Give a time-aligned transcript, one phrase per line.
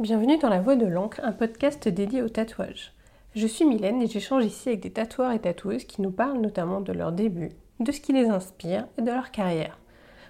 [0.00, 2.94] Bienvenue dans La Voix de l'encre, un podcast dédié au tatouage.
[3.34, 6.80] Je suis Mylène et j'échange ici avec des tatoueurs et tatoueuses qui nous parlent notamment
[6.80, 7.50] de leur début,
[7.80, 9.78] de ce qui les inspire et de leur carrière.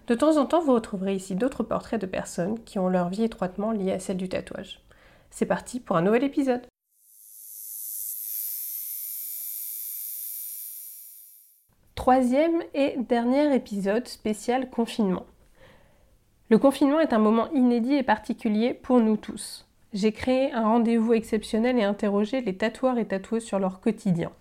[0.08, 3.22] De temps en temps, vous retrouverez ici d'autres portraits de personnes qui ont leur vie
[3.22, 4.80] étroitement liée à celle du tatouage.
[5.30, 6.66] C'est parti pour un nouvel épisode.
[11.94, 15.26] Troisième et dernier épisode spécial confinement.
[16.50, 19.68] Le confinement est un moment inédit et particulier pour nous tous.
[19.92, 24.32] J'ai créé un rendez-vous exceptionnel et interrogé les tatoueurs et tatoueuses sur leur quotidien.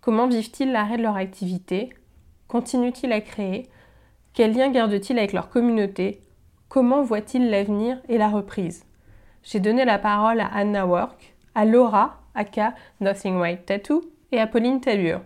[0.00, 1.90] Comment vivent-ils l'arrêt de leur activité?
[2.48, 3.68] Continuent-ils à créer?
[4.32, 6.22] Quels liens gardent-ils avec leur communauté?
[6.70, 8.86] Comment voient-ils l'avenir et la reprise?
[9.42, 14.46] J'ai donné la parole à Anna Work, à Laura, aka Nothing White Tattoo, et à
[14.46, 15.20] Pauline Talure.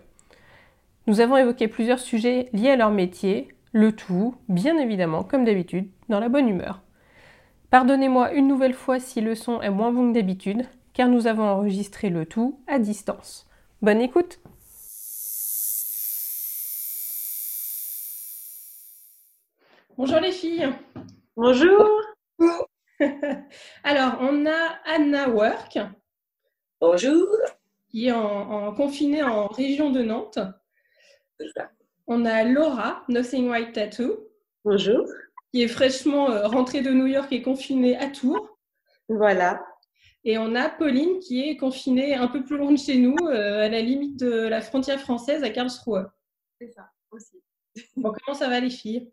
[1.07, 5.87] Nous avons évoqué plusieurs sujets liés à leur métier, le tout, bien évidemment, comme d'habitude,
[6.09, 6.81] dans la bonne humeur.
[7.69, 11.43] Pardonnez-moi une nouvelle fois si le son est moins bon que d'habitude, car nous avons
[11.43, 13.47] enregistré le tout à distance.
[13.81, 14.39] Bonne écoute
[19.97, 20.69] Bonjour les filles
[21.35, 21.87] Bonjour
[23.83, 25.79] Alors, on a Anna Work.
[26.81, 27.27] Bonjour
[27.89, 30.39] Qui est en, en confinée en région de Nantes.
[32.07, 34.27] On a Laura, Nothing White Tattoo.
[34.65, 35.05] Bonjour.
[35.51, 38.57] Qui est fraîchement euh, rentrée de New York et confinée à Tours.
[39.07, 39.65] Voilà.
[40.23, 43.65] Et on a Pauline qui est confinée un peu plus loin de chez nous, euh,
[43.65, 46.07] à la limite de la frontière française à Karlsruhe.
[46.59, 47.41] C'est ça, aussi.
[47.95, 49.11] Bon, comment ça va les filles?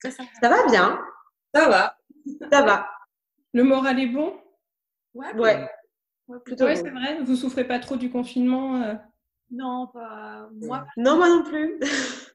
[0.00, 0.10] Ça,
[0.42, 1.00] va bien.
[1.52, 1.98] Ça va.
[2.50, 2.88] Ça va.
[3.52, 4.38] Le moral est bon?
[5.14, 5.34] Ouais.
[5.34, 5.68] Ouais,
[6.28, 7.22] ouais c'est vrai.
[7.22, 8.94] Vous souffrez pas trop du confinement euh?
[9.50, 10.86] Non, pas moi.
[10.96, 11.78] Non, moi non plus.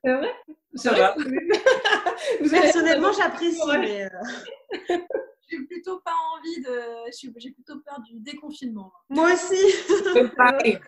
[0.03, 0.31] C'est vrai?
[0.73, 1.13] C'est vrai.
[2.49, 3.59] Personnellement, j'apprécie.
[3.79, 4.05] Mais...
[4.05, 4.09] Euh,
[5.49, 6.81] j'ai plutôt pas envie de.
[7.37, 8.91] J'ai plutôt peur du déconfinement.
[9.09, 9.55] Moi aussi.
[10.13, 10.79] J'ai peur de...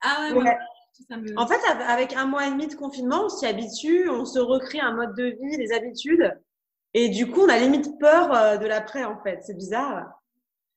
[0.00, 0.56] Ah ouais,
[1.36, 4.80] En fait, avec un mois et demi de confinement, on s'y habitue, on se recrée
[4.80, 6.38] un mode de vie, des habitudes.
[6.92, 9.40] Et du coup, on a limite peur euh, de l'après, en fait.
[9.42, 10.20] C'est bizarre.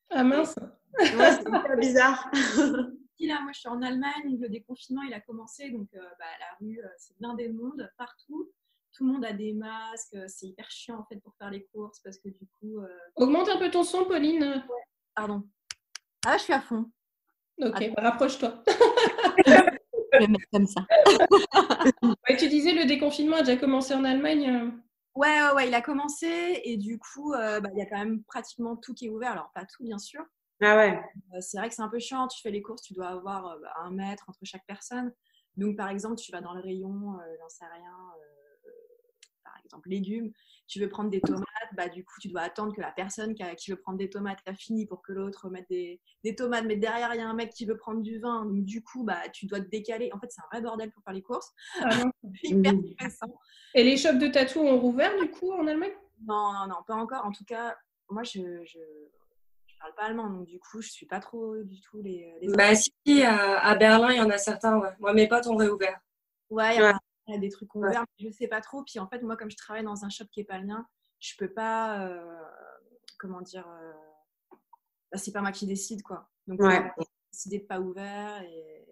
[0.10, 0.56] Ah mince.
[1.00, 2.32] Ouais, c'est hyper bizarre.
[3.26, 6.58] là, moi, je suis en Allemagne, le déconfinement, il a commencé, donc euh, bah, la
[6.60, 8.52] rue, euh, c'est plein des monde partout.
[8.94, 11.66] Tout le monde a des masques, euh, c'est hyper chiant en fait pour faire les
[11.66, 12.80] courses parce que du coup.
[13.16, 14.44] Augmente un peu ton son, Pauline.
[14.44, 14.84] Ouais.
[15.16, 15.44] Pardon.
[16.26, 16.90] Ah, je suis à fond.
[17.62, 18.64] Ok, bah, rapproche-toi.
[19.48, 20.86] je vais mettre comme ça.
[22.38, 24.72] tu disais le déconfinement a déjà commencé en Allemagne.
[25.16, 28.24] Ouais, ouais, ouais, il a commencé et du coup, bah, il y a quand même
[28.24, 29.32] pratiquement tout qui est ouvert.
[29.32, 30.24] Alors, pas tout, bien sûr,
[30.62, 31.00] ah ouais.
[31.34, 32.28] Euh, c'est vrai que c'est un peu chiant.
[32.28, 35.14] Tu fais les courses, tu dois avoir euh, bah, un mètre entre chaque personne.
[35.56, 37.96] Donc, par exemple, tu vas dans le rayon, euh, j'en sais rien,
[39.44, 40.32] par exemple, légumes.
[40.68, 43.72] Tu veux prendre des tomates, bah, du coup, tu dois attendre que la personne qui,
[43.72, 46.00] veut prendre des tomates a fini pour que l'autre mette des,
[46.36, 46.66] tomates.
[46.66, 48.46] Mais derrière, il y a un mec qui veut prendre du vin.
[48.46, 50.12] Donc, du coup, bah, tu dois te décaler.
[50.14, 51.52] En fait, c'est un vrai bordel pour faire les courses.
[51.82, 51.90] Ah
[52.44, 53.40] hyper stressant.
[53.74, 55.94] Et les shops de tatou ont rouvert, du coup, en Allemagne?
[56.22, 57.26] Non, non, non, pas encore.
[57.26, 57.76] En tout cas,
[58.10, 58.64] moi, je
[59.80, 62.34] parle pas allemand, donc du coup, je suis pas trop du tout les.
[62.42, 64.90] les bah, si, à, Berlin, il y en a certains, ouais.
[65.00, 66.00] Moi, mes potes ont réouvert.
[66.50, 68.84] Ouais, il y, a des trucs ouverts, mais je sais pas trop.
[68.84, 70.86] Puis en fait, moi, comme je travaille dans un shop qui est pas le mien,
[71.20, 72.08] je peux pas.
[72.08, 72.44] Euh,
[73.20, 73.68] comment dire.
[73.68, 73.94] Euh...
[75.12, 76.30] Bah, c'est pas moi qui décide, quoi.
[76.48, 76.92] Donc, ouais.
[76.98, 78.86] on a décidé de pas ouvert et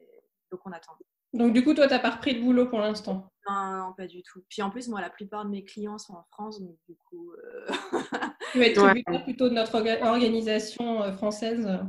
[0.52, 0.98] donc on attend.
[1.34, 3.32] Donc, du coup, toi, tu n'as pas repris de boulot pour l'instant?
[3.50, 4.44] Non, pas du tout.
[4.50, 7.32] Puis en plus, moi, la plupart de mes clients sont en France, donc du coup.
[7.34, 7.68] Euh...
[8.54, 11.80] tu es tributaire plutôt de notre organisation euh, française.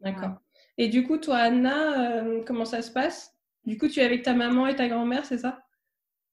[0.00, 0.32] D'accord.
[0.76, 3.32] Et du coup, toi, Anna, euh, comment ça se passe?
[3.64, 5.60] Du coup, tu es avec ta maman et ta grand-mère, c'est ça?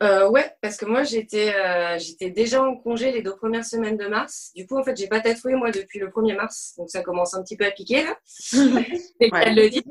[0.04, 1.54] Euh, ouais, parce que moi j'étais
[2.00, 4.52] j'étais déjà en congé les deux premières semaines de mars.
[4.54, 7.34] Du coup, en fait, j'ai pas tatoué moi depuis le 1er mars, donc ça commence
[7.34, 8.18] un petit peu à piquer là.
[8.26, 9.84] C'est qu'elle le dit.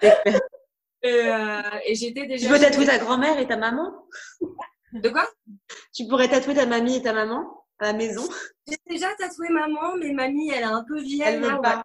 [1.04, 2.46] Euh, et, j'étais déjà.
[2.46, 4.06] Tu peux tatouer ta grand-mère et ta maman?
[4.92, 5.26] De quoi?
[5.94, 8.28] Tu pourrais tatouer ta mamie et ta maman à la maison?
[8.68, 11.34] J'ai déjà tatoué maman, mais mamie, elle est un peu vieille.
[11.34, 11.84] Elle veut pas.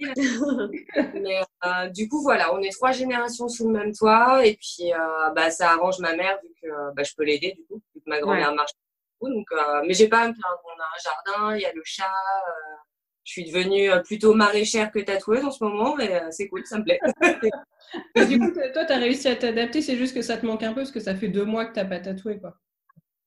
[1.14, 4.44] mais euh, du coup, voilà, on est trois générations sous le même toit.
[4.44, 7.64] Et puis, euh, bah, ça arrange ma mère vu que bah, je peux l'aider, du
[7.66, 8.72] coup, vu que ma grand-mère marche.
[9.20, 9.46] Donc,
[9.86, 10.62] mais j'ai pas à me plaindre.
[10.64, 12.10] On a un jardin, il y a le chat
[13.30, 16.66] je suis devenue euh, plutôt maraîchère que tatoueuse en ce moment, mais euh, c'est cool,
[16.66, 16.98] ça me plaît.
[18.28, 20.72] du coup, toi, tu as réussi à t'adapter, c'est juste que ça te manque un
[20.72, 22.56] peu parce que ça fait deux mois que tu n'as pas tatoué, quoi.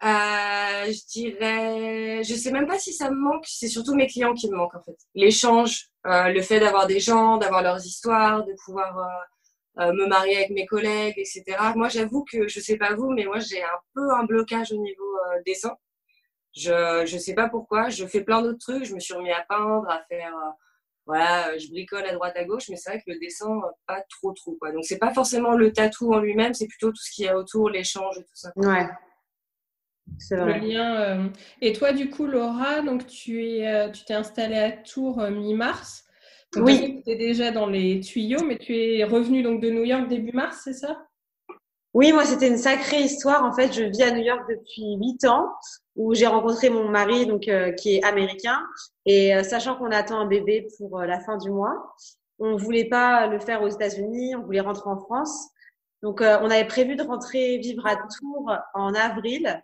[0.04, 4.34] Euh, je dirais, je sais même pas si ça me manque, c'est surtout mes clients
[4.34, 4.98] qui me manquent en fait.
[5.16, 9.10] L'échange, le fait d'avoir des gens, d'avoir leurs histoires, de pouvoir
[9.78, 11.44] me marier avec mes collègues, etc.
[11.78, 14.78] Moi, j'avoue que je sais pas vous, mais moi j'ai un peu un blocage au
[14.78, 15.74] niveau dessin.
[16.56, 17.90] Je je sais pas pourquoi.
[17.90, 18.86] Je fais plein d'autres trucs.
[18.86, 20.34] Je me suis remis à peindre, à faire
[21.06, 24.32] voilà, je bricole à droite à gauche, mais c'est vrai que le dessin pas trop
[24.32, 24.72] trop quoi.
[24.72, 27.38] Donc c'est pas forcément le tatou en lui-même, c'est plutôt tout ce qu'il y a
[27.38, 28.54] autour, l'échange et tout ça.
[28.56, 28.88] Ouais.
[30.18, 30.60] C'est vrai.
[30.60, 35.22] Le lien, Et toi du coup Laura, donc tu es tu t'es installée à Tours
[35.30, 36.06] mi-mars.
[36.56, 36.80] Oui.
[36.80, 40.34] Tu étais déjà dans les tuyaux, mais tu es revenue donc de New York début
[40.34, 41.06] mars, c'est ça?
[41.94, 43.44] Oui, moi, c'était une sacrée histoire.
[43.44, 45.54] En fait, je vis à New York depuis huit ans,
[45.96, 48.60] où j'ai rencontré mon mari, donc euh, qui est américain.
[49.06, 51.96] Et euh, sachant qu'on attend un bébé pour euh, la fin du mois,
[52.40, 55.50] on voulait pas le faire aux États-Unis, on voulait rentrer en France.
[56.02, 59.64] Donc, on avait prévu de rentrer vivre à Tours en avril.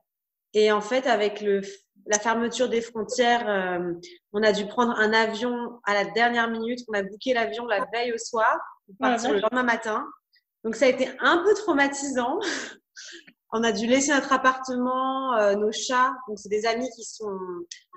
[0.54, 1.60] Et en fait, avec le,
[2.06, 3.82] la fermeture des frontières,
[4.32, 6.80] on a dû prendre un avion à la dernière minute.
[6.88, 10.08] On a booké l'avion la veille au soir pour partir le lendemain matin.
[10.64, 12.40] Donc ça a été un peu traumatisant.
[13.52, 16.14] On a dû laisser notre appartement, euh, nos chats.
[16.28, 17.38] Donc c'est des amis qui sont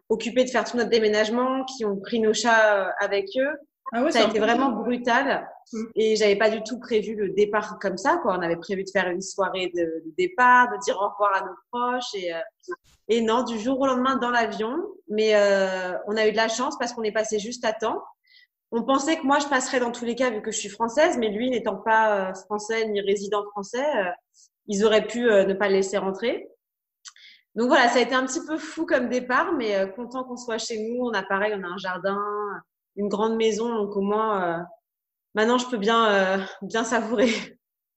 [0.08, 3.52] occupés de faire tout notre déménagement, qui ont pris nos chats euh, avec eux.
[3.94, 5.78] Ah ouais, ça a été vraiment brutal mmh.
[5.96, 8.18] et j'avais pas du tout prévu le départ comme ça.
[8.22, 8.36] Quoi.
[8.38, 11.54] On avait prévu de faire une soirée de, départ, de dire au revoir à nos
[11.70, 12.38] proches et, euh,
[13.08, 14.74] et non, du jour au lendemain dans l'avion.
[15.08, 18.02] Mais euh, on a eu de la chance parce qu'on est passé juste à temps
[18.72, 21.18] on pensait que moi, je passerais dans tous les cas vu que je suis française,
[21.18, 24.10] mais lui, n'étant pas euh, français ni résident français, euh,
[24.66, 26.48] ils auraient pu euh, ne pas le laisser rentrer.
[27.54, 30.56] Donc voilà, ça a été un petit peu fou comme départ, mais content qu'on soit
[30.56, 31.04] chez nous.
[31.04, 32.18] On a pareil, on a un jardin,
[32.96, 34.64] une grande maison, donc au moins,
[35.34, 37.28] maintenant, je peux bien, bien savourer.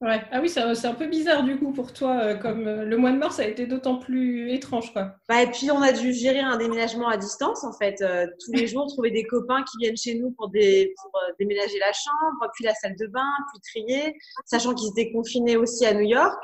[0.01, 0.21] Ouais.
[0.29, 3.13] Ah oui, c'est un peu bizarre du coup pour toi, euh, comme euh, le mois
[3.13, 5.15] de mars a été d'autant plus étrange quoi.
[5.29, 8.01] Bah, et puis on a dû gérer un déménagement à distance en fait.
[8.01, 11.79] Euh, tous les jours, trouver des copains qui viennent chez nous pour, des, pour déménager
[11.79, 15.93] la chambre, puis la salle de bain, puis trier, sachant qu'ils étaient confinés aussi à
[15.93, 16.43] New York.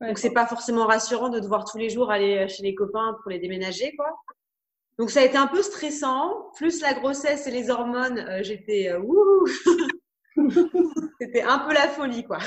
[0.00, 3.30] Donc c'est pas forcément rassurant de devoir tous les jours aller chez les copains pour
[3.30, 4.08] les déménager quoi.
[4.98, 9.44] Donc ça a été un peu stressant, plus la grossesse et les hormones, j'étais ouh
[11.20, 12.38] C'était un peu la folie quoi.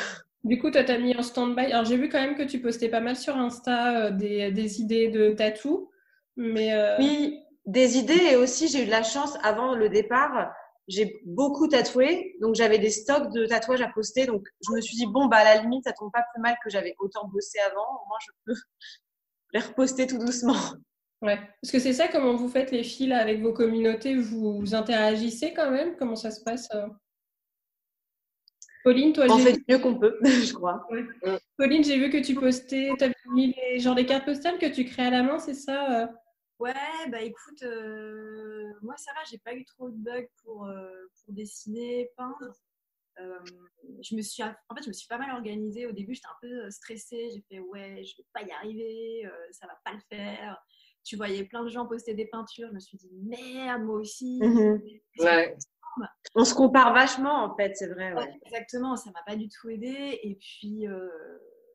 [0.44, 1.72] Du coup, toi, tu as mis en stand-by.
[1.72, 4.80] Alors, j'ai vu quand même que tu postais pas mal sur Insta euh, des, des,
[4.80, 5.90] idées de tatou.
[6.38, 8.30] Mais euh, Oui, des idées.
[8.32, 10.52] Et aussi, j'ai eu de la chance avant le départ.
[10.88, 12.36] J'ai beaucoup tatoué.
[12.42, 14.26] Donc, j'avais des stocks de tatouages à poster.
[14.28, 16.56] Donc, je me suis dit, bon, bah, à la limite, ça tombe pas plus mal
[16.64, 17.82] que j'avais autant bossé avant.
[17.82, 18.60] Au moins, je peux
[19.54, 20.56] les reposter tout doucement.
[21.22, 21.38] Ouais.
[21.62, 24.16] Parce que c'est ça, comment vous faites les fils avec vos communautés?
[24.16, 25.98] Vous, vous interagissez quand même?
[25.98, 26.88] Comment ça se passe euh?
[28.84, 30.88] Pauline, toi, on fait du mieux qu'on peut, je crois.
[31.58, 34.68] Pauline, j'ai vu que tu postais, tu avais mis les, genre les cartes postales que
[34.68, 36.08] tu crées à la main, c'est ça euh?
[36.60, 36.74] Ouais,
[37.10, 40.92] bah écoute, euh, moi ça va, j'ai pas eu trop de bugs pour, euh,
[41.24, 42.54] pour dessiner, peindre.
[43.18, 45.86] je me suis, en fait, je me suis pas mal organisée.
[45.86, 47.30] Au début, j'étais un peu stressée.
[47.34, 50.58] J'ai fait ouais, je vais pas y arriver, ça va pas le faire.
[51.06, 52.68] Tu voyais plein de gens poster des peintures.
[52.70, 54.40] Je me suis dit merde, moi aussi.
[54.42, 54.82] Mhm.
[55.20, 55.58] Ouais.
[56.36, 58.14] On se compare vachement, en fait, c'est vrai.
[58.46, 60.20] exactement, ça m'a pas du tout aidé.
[60.24, 61.10] Et puis, euh,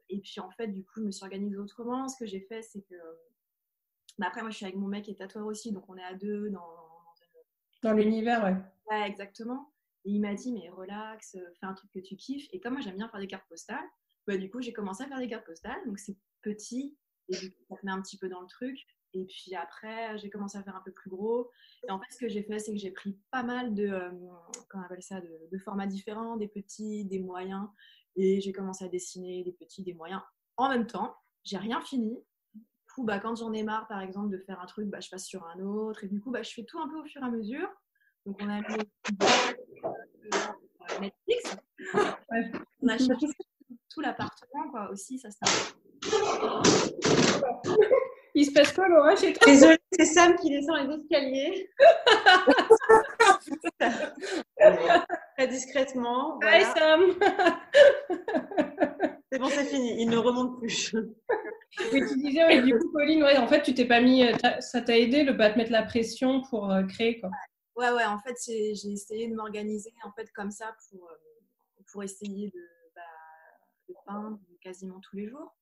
[0.08, 2.08] et puis, en fait, du coup, je me suis organisée autrement.
[2.08, 2.94] Ce que j'ai fait, c'est que.
[4.18, 6.04] Bah, après, moi, je suis avec mon mec qui est tatoueur aussi, donc on est
[6.04, 6.62] à deux dans,
[7.82, 8.56] dans, l'univers, ouais.
[8.90, 9.72] Ouais, exactement.
[10.04, 12.46] Et il m'a dit, mais relax, fais un truc que tu kiffes.
[12.52, 13.84] Et comme moi, j'aime bien faire des cartes postales,
[14.26, 15.84] bah, du coup, j'ai commencé à faire des cartes postales.
[15.86, 16.96] Donc, c'est petit
[17.28, 18.78] et ça te met un petit peu dans le truc.
[19.14, 21.50] Et puis après, j'ai commencé à faire un peu plus gros.
[21.86, 24.10] Et en fait, ce que j'ai fait, c'est que j'ai pris pas mal de, euh,
[24.74, 27.68] on appelle ça, de, formats différents, des petits, des moyens.
[28.16, 30.20] Et j'ai commencé à dessiner des petits, des moyens
[30.56, 31.16] en même temps.
[31.44, 32.18] J'ai rien fini.
[32.54, 35.10] Du coup, bah, quand j'en ai marre, par exemple, de faire un truc, bah, je
[35.10, 36.04] passe sur un autre.
[36.04, 37.68] Et du coup, bah, je fais tout un peu au fur et à mesure.
[38.26, 38.78] Donc, on a mis
[39.22, 41.56] euh, Netflix.
[42.82, 43.26] On a cherché
[43.90, 44.90] tout l'appartement, quoi.
[44.90, 45.74] Aussi, ça, c'est
[48.34, 49.46] il se passe quoi, Laura, chez toi?
[49.46, 51.70] Désolée, c'est Sam qui descend les escaliers.
[55.36, 56.38] Très discrètement.
[56.40, 56.72] Voilà.
[56.74, 57.18] Sam
[59.32, 60.00] C'est bon, c'est fini.
[60.00, 60.94] Il ne remonte plus.
[61.92, 64.22] Oui, tu disais, oui, du coup, Pauline, ouais, en fait, tu t'es pas mis.
[64.24, 67.30] Euh, ça t'a aidé de pas te mettre la pression pour euh, créer, quoi?
[67.74, 71.16] Ouais, ouais, en fait, j'ai essayé de m'organiser en fait comme ça pour, euh,
[71.90, 72.60] pour essayer de,
[72.94, 73.02] bah,
[73.88, 75.52] de peindre quasiment tous les jours.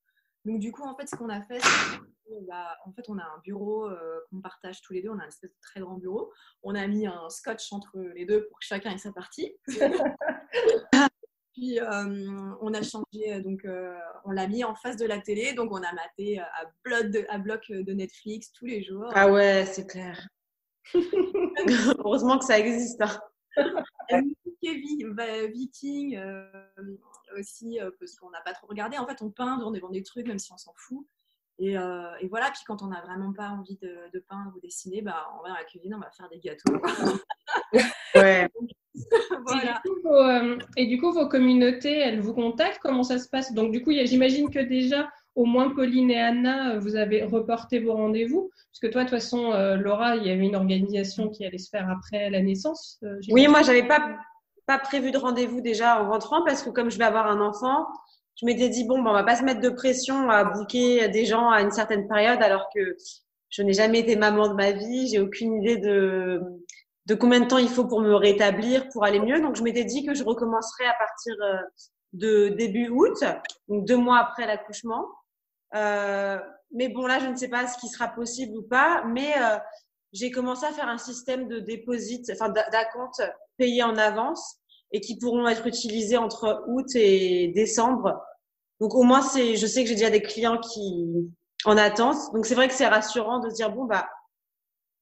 [0.45, 3.87] Donc du coup, en fait, ce qu'on a fait, c'est bah, en a un bureau
[3.87, 5.11] euh, qu'on partage tous les deux.
[5.11, 6.33] On a un espèce de très grand bureau.
[6.63, 9.55] On a mis un scotch entre les deux pour que chacun ait sa partie.
[11.53, 13.67] Puis euh, on a changé, euh, donc
[14.25, 17.27] on l'a mis en face de la télé, donc on a maté à, bloc de,
[17.29, 19.11] à bloc de Netflix tous les jours.
[19.15, 20.27] Ah ouais, c'est clair.
[21.99, 23.03] Heureusement que ça existe.
[23.03, 23.21] Hein.
[25.53, 26.19] Viking,
[27.37, 28.99] aussi, euh, parce qu'on n'a pas trop regardé.
[28.99, 31.07] En fait, on peint devant des, des trucs, même si on s'en fout.
[31.59, 35.01] Et, et, voilà, puis quand on n'a vraiment pas envie de, de, peindre ou dessiner,
[35.01, 36.75] bah, on va dans la cuisine, on va faire des gâteaux.
[38.17, 38.49] ouais.
[39.47, 39.81] voilà.
[39.85, 42.81] Et du, coup, et du coup, vos communautés, elles vous contactent?
[42.83, 43.53] Comment ça se passe?
[43.53, 47.95] Donc, du coup, j'imagine que déjà, au moins Pauline et Anna, vous avez reporté vos
[47.95, 51.47] rendez-vous Parce que toi, de toute façon, euh, Laura, il y avait une organisation qui
[51.47, 52.99] allait se faire après la naissance.
[53.03, 54.17] Euh, oui, moi, j'avais pas,
[54.67, 57.87] pas prévu de rendez-vous déjà en rentrant parce que comme je vais avoir un enfant,
[58.41, 61.25] je m'étais dit, bon, ben, on va pas se mettre de pression à booker des
[61.25, 62.97] gens à une certaine période alors que
[63.51, 65.09] je n'ai jamais été maman de ma vie.
[65.09, 66.43] J'ai aucune idée de,
[67.07, 69.41] de combien de temps il faut pour me rétablir, pour aller mieux.
[69.41, 71.57] Donc, je m'étais dit que je recommencerais à partir euh,
[72.13, 73.25] de début août,
[73.69, 75.07] donc deux mois après l'accouchement.
[75.75, 76.39] Euh,
[76.73, 79.59] mais bon, là, je ne sais pas ce qui sera possible ou pas, mais euh,
[80.13, 83.23] j'ai commencé à faire un système de déposit, enfin d'acompte
[83.57, 84.57] payé en avance
[84.93, 88.23] et qui pourront être utilisés entre août et décembre.
[88.81, 91.07] Donc au moins, c'est, je sais que j'ai déjà des clients qui
[91.65, 92.17] en attente.
[92.33, 94.09] Donc c'est vrai que c'est rassurant de se dire bon bah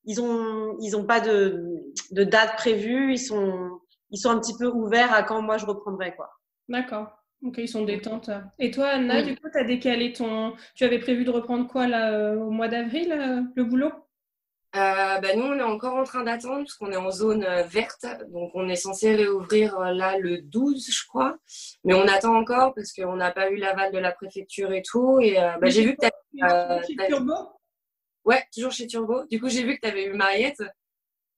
[0.04, 4.56] ils ont ils ont pas de, de date prévue, ils sont ils sont un petit
[4.56, 6.30] peu ouverts à quand moi je reprendrai quoi.
[6.68, 7.08] D'accord.
[7.42, 8.30] Ok, ils sont détentes.
[8.58, 10.54] Et toi, Anna, du coup, tu as décalé ton.
[10.74, 13.92] Tu avais prévu de reprendre quoi là, euh, au mois d'avril, euh, le boulot?
[14.76, 18.04] Euh, bah, Nous, on est encore en train d'attendre parce qu'on est en zone verte.
[18.30, 21.38] Donc, on est censé réouvrir là le 12, je crois.
[21.84, 25.18] Mais on attend encore parce qu'on n'a pas eu l'aval de la préfecture et tout.
[25.20, 26.82] Et bah, j'ai vu que tu as.
[26.86, 27.32] chez Turbo?
[28.26, 29.24] Ouais, toujours chez Turbo.
[29.30, 30.62] Du coup, j'ai vu que tu avais eu Mariette.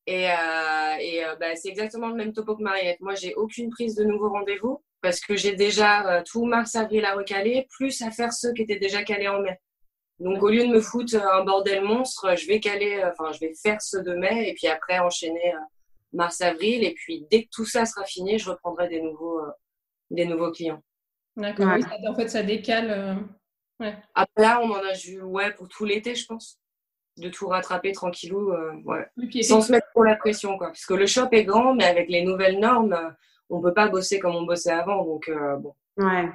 [0.09, 3.01] Et, et bah, c'est exactement le même topo que Mariette.
[3.01, 7.15] Moi, j'ai aucune prise de nouveau rendez-vous parce que j'ai déjà euh, tout mars-avril à
[7.15, 9.59] recaler, plus à faire ceux qui étaient déjà calés en mai.
[10.21, 13.41] Donc au lieu de me foutre un bordel monstre, je vais caler, euh, enfin je
[13.41, 15.59] vais faire ceux de mai et puis après enchaîner euh,
[16.13, 19.41] mars-avril et puis dès que tout ça sera fini, je reprendrai des nouveaux,
[20.11, 20.83] des nouveaux clients.
[21.37, 21.67] D'accord,
[22.07, 23.19] en fait ça décale.
[23.81, 23.97] Ouais.
[24.15, 26.61] Après là, on en a vu ouais, pour tout l'été, je pense.
[27.19, 28.53] De tout rattraper tranquillou,
[28.85, 29.43] ouais.
[29.43, 30.69] sans se mettre pour la pression, quoi.
[30.69, 32.97] Parce que le shop est grand, mais avec les nouvelles normes,
[33.53, 35.05] on peut pas bosser comme on bossait avant.
[35.05, 35.75] Donc, euh, bon.
[35.99, 36.29] Ouais.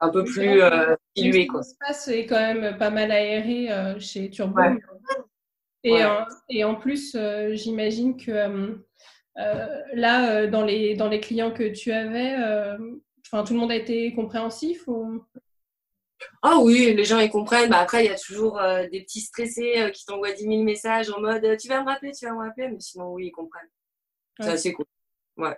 [0.00, 1.60] Un peu plus euh, dilué, quoi.
[1.60, 4.60] L'espace est quand même pas mal aéré euh, chez Turbo.
[5.84, 6.02] Et,
[6.48, 7.16] et, en plus,
[7.52, 8.78] j'imagine que
[9.36, 12.34] là, dans, les, dans les clients que tu avais,
[13.26, 15.22] enfin, tout le monde a été compréhensif ou...
[16.42, 17.68] Ah oui, les gens ils comprennent.
[17.68, 18.58] Bah, après, il y a toujours
[18.90, 22.24] des petits stressés qui t'envoient 10 000 messages en mode tu vas me rappeler, tu
[22.24, 22.68] vas me rappeler.
[22.68, 23.68] Mais sinon, oui, ils comprennent.
[24.40, 24.86] C'est assez cool.
[25.36, 25.56] Ouais.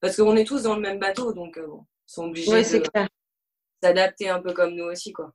[0.00, 2.84] Parce qu'on est tous dans le même bateau, donc euh, bon, ils sont obligés de
[3.82, 5.12] s'adapter un peu comme nous aussi.
[5.12, 5.32] quoi.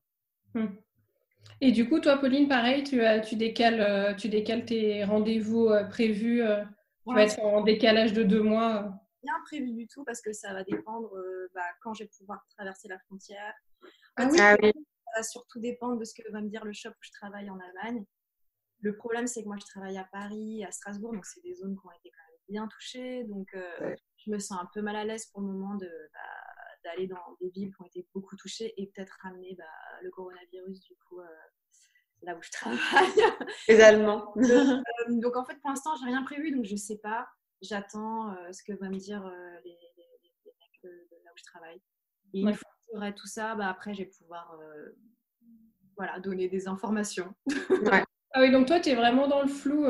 [0.53, 0.67] Hmm.
[1.59, 5.83] Et du coup, toi, Pauline, pareil, tu, tu, décales, euh, tu décales tes rendez-vous euh,
[5.85, 6.41] prévus.
[7.07, 8.93] tu vas être en décalage de deux mois.
[9.21, 11.11] Rien prévu du tout parce que ça va dépendre
[11.53, 13.53] bah, quand je vais pouvoir traverser la frontière.
[14.17, 14.55] Ah Ça
[15.15, 17.59] va surtout dépendre de ce que va me dire le shop où je travaille en
[17.59, 18.03] Allemagne.
[18.81, 21.77] Le problème, c'est que moi, je travaille à Paris, à Strasbourg, donc c'est des zones
[21.79, 23.23] qui ont été quand même bien touchées.
[23.23, 23.47] Donc,
[24.25, 26.19] je me sens un peu mal à l'aise pour le moment de, bah,
[26.83, 29.63] d'aller dans des villes qui ont été beaucoup touchées et peut-être ramener bah,
[30.01, 31.25] le coronavirus du coup euh,
[32.21, 32.79] là où je travaille.
[33.67, 34.33] Les Allemands.
[34.43, 37.27] Euh, donc, en fait pour l'instant j'ai rien prévu donc je sais pas.
[37.61, 39.23] J'attends euh, ce que vont me dire
[39.63, 40.89] les, mecs de,
[41.23, 41.81] là où je travaille.
[42.33, 44.59] Et une fois que j'aurai tout ça, bah, après je vais pouvoir
[45.95, 47.33] voilà, donner des informations.
[48.35, 49.85] Ah oui, donc toi, tu es vraiment dans le flou,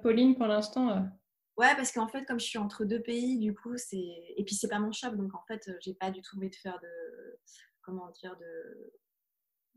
[0.00, 1.06] Pauline, pour l'instant
[1.58, 3.98] Ouais, parce qu'en fait, comme je suis entre deux pays, du coup, c'est.
[3.98, 6.56] Et puis, c'est pas mon shop, donc en fait, j'ai pas du tout envie de
[6.56, 7.38] faire de.
[7.82, 8.92] Comment dire de.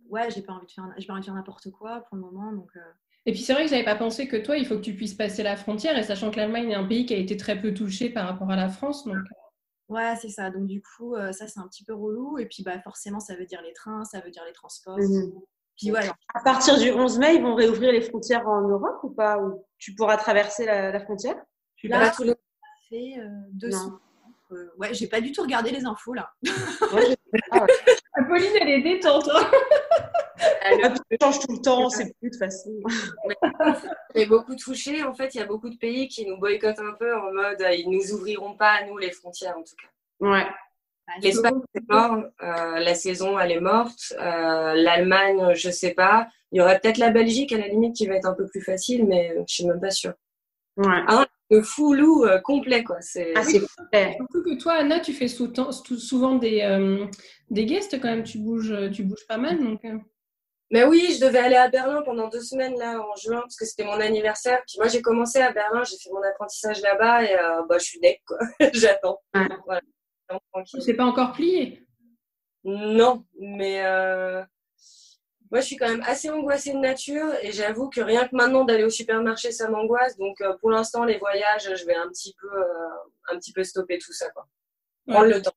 [0.10, 2.22] Ouais, j'ai pas envie de faire, j'ai pas envie de faire n'importe quoi pour le
[2.22, 2.70] moment, donc.
[2.76, 2.92] Euh.
[3.26, 5.16] Et puis c'est vrai que j'avais pas pensé que toi, il faut que tu puisses
[5.16, 7.74] passer la frontière, et sachant que l'Allemagne est un pays qui a été très peu
[7.74, 9.16] touché par rapport à la France, donc.
[9.16, 9.94] Euh.
[9.94, 10.50] Ouais, c'est ça.
[10.50, 12.40] Donc du coup, euh, ça c'est un petit peu relou.
[12.40, 14.98] Et puis bah forcément, ça veut dire les trains, ça veut dire les transports.
[14.98, 15.32] Mmh.
[15.78, 16.10] Puis ouais.
[16.34, 19.38] À partir du 11 mai, ils vont réouvrir les frontières en Europe ou pas?
[19.38, 21.36] Ou tu pourras traverser la frontière?
[21.88, 22.34] Là, les...
[22.90, 23.70] fait euh, deux
[24.52, 26.32] euh, ouais, j'ai pas du tout regardé les infos là.
[26.92, 29.28] Pauline, elle est détente.
[29.34, 29.52] Hein.
[30.62, 32.72] elle change tout le temps, c'est plus de façon.
[34.14, 35.04] est beaucoup touché.
[35.04, 37.62] En fait, il y a beaucoup de pays qui nous boycottent un peu en mode
[37.62, 39.88] euh, ils nous ouvriront pas à nous les frontières en tout cas.
[40.20, 40.46] Ouais.
[41.08, 42.24] Bah, L'Espagne, c'est mort.
[42.40, 44.14] la saison, elle est morte.
[44.20, 46.28] L'Allemagne, je sais pas.
[46.52, 48.62] Il y aurait peut-être la Belgique à la limite qui va être un peu plus
[48.62, 50.14] facile, mais je suis même pas sûre.
[50.78, 51.04] Ouais.
[51.08, 51.26] Ah,
[51.56, 53.02] le foulou euh, complet, quoi.
[53.02, 57.06] C'est ah, Surtout que toi, Anna, tu fais souvent des, euh,
[57.50, 58.24] des guests quand même.
[58.24, 59.84] Tu bouges, tu bouges pas mal, donc.
[59.86, 59.98] Euh.
[60.72, 63.66] Mais oui, je devais aller à Berlin pendant deux semaines là en juin parce que
[63.66, 64.62] c'était mon anniversaire.
[64.68, 67.36] Puis moi, j'ai commencé à Berlin, j'ai fait mon apprentissage là-bas et
[67.70, 68.40] bah, je suis deck, quoi.
[68.74, 69.22] J'attends.
[69.66, 69.82] Voilà.
[70.80, 71.84] C'est pas encore plié?
[72.64, 73.84] Non, mais
[75.56, 78.66] moi, je suis quand même assez angoissée de nature et j'avoue que rien que maintenant
[78.66, 80.18] d'aller au supermarché, ça m'angoisse.
[80.18, 83.64] Donc, euh, pour l'instant, les voyages, je vais un petit peu, euh, un petit peu
[83.64, 84.30] stopper tout ça.
[84.32, 84.46] Quoi.
[85.08, 85.54] Prendre le temps.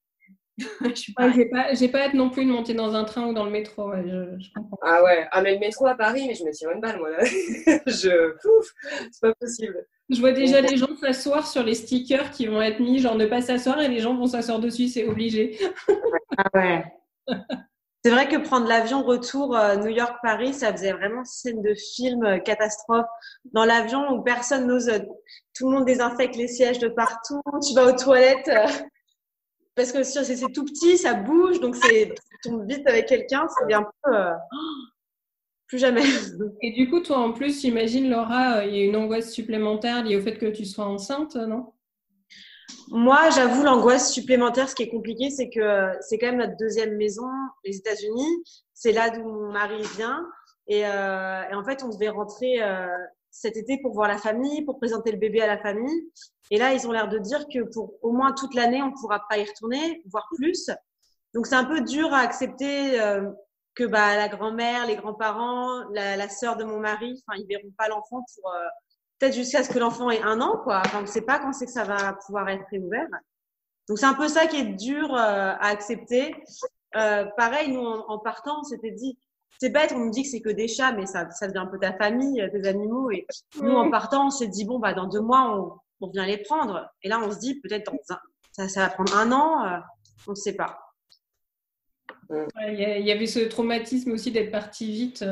[0.84, 3.26] je suis pas, j'ai pas, j'ai pas hâte non plus de monter dans un train
[3.26, 3.90] ou dans le métro.
[3.92, 4.78] je, comprends.
[4.82, 7.10] Ah ouais, ah mais le métro à Paris, mais je me tire une balle moi
[7.10, 7.18] là.
[7.86, 8.36] je,
[9.10, 9.84] c'est pas possible.
[10.10, 13.26] Je vois déjà les gens s'asseoir sur les stickers qui vont être mis, genre ne
[13.26, 15.58] pas s'asseoir et les gens vont s'asseoir dessus, c'est obligé.
[16.36, 16.84] ah ouais.
[18.04, 22.24] C'est vrai que prendre l'avion retour euh, New York-Paris, ça faisait vraiment scène de film
[22.24, 23.06] euh, catastrophe.
[23.52, 25.00] Dans l'avion où personne n'ose, euh,
[25.54, 28.50] tout le monde désinfecte les sièges de partout, tu vas aux toilettes
[29.74, 32.14] parce que c'est tout petit, ça bouge, donc c'est
[32.44, 34.12] tombe vite avec quelqu'un, c'est un peu
[35.66, 36.02] plus jamais.
[36.62, 40.16] Et du coup, toi en plus, j'imagine Laura, il y a une angoisse supplémentaire liée
[40.16, 41.72] au fait que tu sois enceinte, non?
[42.90, 46.96] Moi, j'avoue, l'angoisse supplémentaire, ce qui est compliqué, c'est que c'est quand même notre deuxième
[46.96, 47.28] maison,
[47.64, 48.44] les États-Unis.
[48.74, 50.26] C'est là d'où mon mari vient.
[50.68, 52.86] Et, euh, en fait, on devait rentrer euh,
[53.30, 56.10] cet été pour voir la famille, pour présenter le bébé à la famille.
[56.50, 59.00] Et là, ils ont l'air de dire que pour au moins toute l'année, on ne
[59.00, 60.70] pourra pas y retourner, voire plus.
[61.34, 63.30] Donc, c'est un peu dur à accepter euh,
[63.74, 67.72] que bah, la grand-mère, les grands-parents, la, la sœur de mon mari, enfin, ils verront
[67.76, 68.52] pas l'enfant pour
[69.18, 70.80] peut-être jusqu'à ce que l'enfant ait un an, quoi.
[70.84, 73.08] Enfin, on ne sait pas quand c'est que ça va pouvoir être réouvert.
[73.88, 76.34] Donc, c'est un peu ça qui est dur euh, à accepter.
[76.96, 79.18] Euh, pareil, nous, en, partant, on s'était dit,
[79.58, 81.66] c'est bête, on nous dit que c'est que des chats, mais ça, ça devient un
[81.66, 83.10] peu ta famille, tes animaux.
[83.10, 83.26] Et
[83.60, 86.38] nous, en partant, on s'est dit, bon, bah, dans deux mois, on, on vient les
[86.38, 86.88] prendre.
[87.02, 88.18] Et là, on se dit, peut-être dans un,
[88.52, 89.78] ça, ça va prendre un an, euh,
[90.26, 90.78] on ne sait pas.
[92.30, 95.24] Il y, avait ce traumatisme aussi d'être parti vite.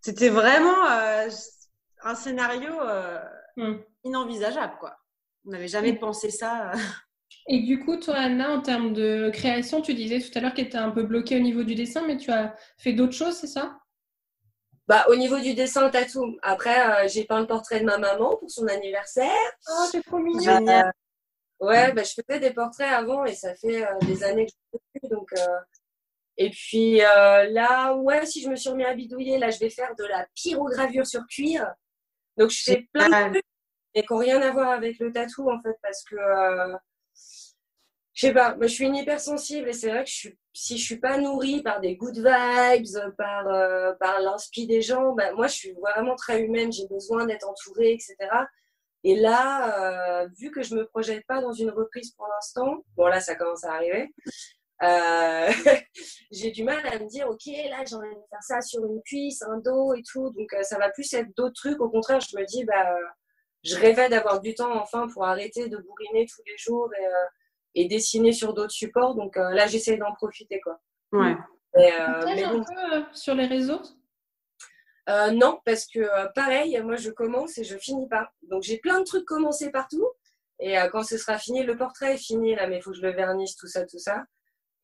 [0.00, 1.28] C'était vraiment, euh,
[2.02, 3.18] un scénario euh,
[3.56, 3.78] hmm.
[4.04, 4.96] inenvisageable, quoi.
[5.46, 6.72] On n'avait jamais pensé ça.
[6.72, 6.76] Euh.
[7.48, 10.66] Et du coup, toi, Anna, en termes de création, tu disais tout à l'heure qu'elle
[10.66, 13.46] était un peu bloquée au niveau du dessin, mais tu as fait d'autres choses, c'est
[13.46, 13.78] ça?
[14.86, 16.36] Bah, au niveau du dessin, t'as tout.
[16.42, 19.30] Après, euh, j'ai peint le portrait de ma maman pour son anniversaire.
[19.68, 20.64] Oh, c'est trop mignon.
[21.60, 24.78] ouais, bah, je faisais des portraits avant et ça fait des années que je ne
[24.78, 25.08] fais plus.
[25.08, 25.30] Donc,
[26.36, 29.94] et puis là, ouais, si je me suis remis à bidouiller, là, je vais faire
[29.98, 31.66] de la pyrogravure sur cuir.
[32.38, 33.44] Donc, je fais plein de trucs,
[33.94, 36.76] mais qui n'ont rien à voir avec le tatou, en fait, parce que, euh,
[38.14, 40.78] je sais pas, moi, je suis une hypersensible et c'est vrai que je suis, si
[40.78, 45.32] je suis pas nourrie par des good vibes, par, euh, par l'inspi des gens, bah,
[45.32, 48.16] moi, je suis vraiment très humaine, j'ai besoin d'être entourée, etc.
[49.04, 53.06] Et là, euh, vu que je me projette pas dans une reprise pour l'instant, bon
[53.06, 54.12] là ça commence à arriver,
[54.82, 55.50] euh,
[56.30, 59.02] j'ai du mal à me dire, ok, là j'ai envie de faire ça sur une
[59.02, 60.30] cuisse, un dos et tout.
[60.30, 61.80] Donc euh, ça va plus être d'autres trucs.
[61.80, 62.96] Au contraire, je me dis, bah,
[63.64, 67.26] je rêvais d'avoir du temps enfin pour arrêter de bourriner tous les jours et, euh,
[67.74, 69.14] et dessiner sur d'autres supports.
[69.14, 70.60] Donc là, j'essaie d'en profiter.
[70.60, 70.80] Quoi.
[71.12, 71.36] Ouais.
[71.76, 73.82] Mais, un peu sur les réseaux?
[75.32, 78.30] Non, parce que pareil, moi je commence et je finis pas.
[78.42, 80.06] Donc j'ai plein de trucs commencés partout.
[80.60, 83.02] Et quand ce sera fini, le portrait est fini là, mais il faut que je
[83.02, 84.24] le vernisse, tout ça, tout ça.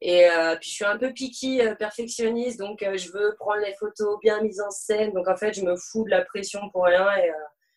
[0.00, 3.62] Et euh, puis je suis un peu picky, euh, perfectionniste, donc euh, je veux prendre
[3.64, 5.12] les photos bien mises en scène.
[5.12, 7.11] Donc en fait, je me fous de la pression pour rien.
[7.16, 7.30] Et,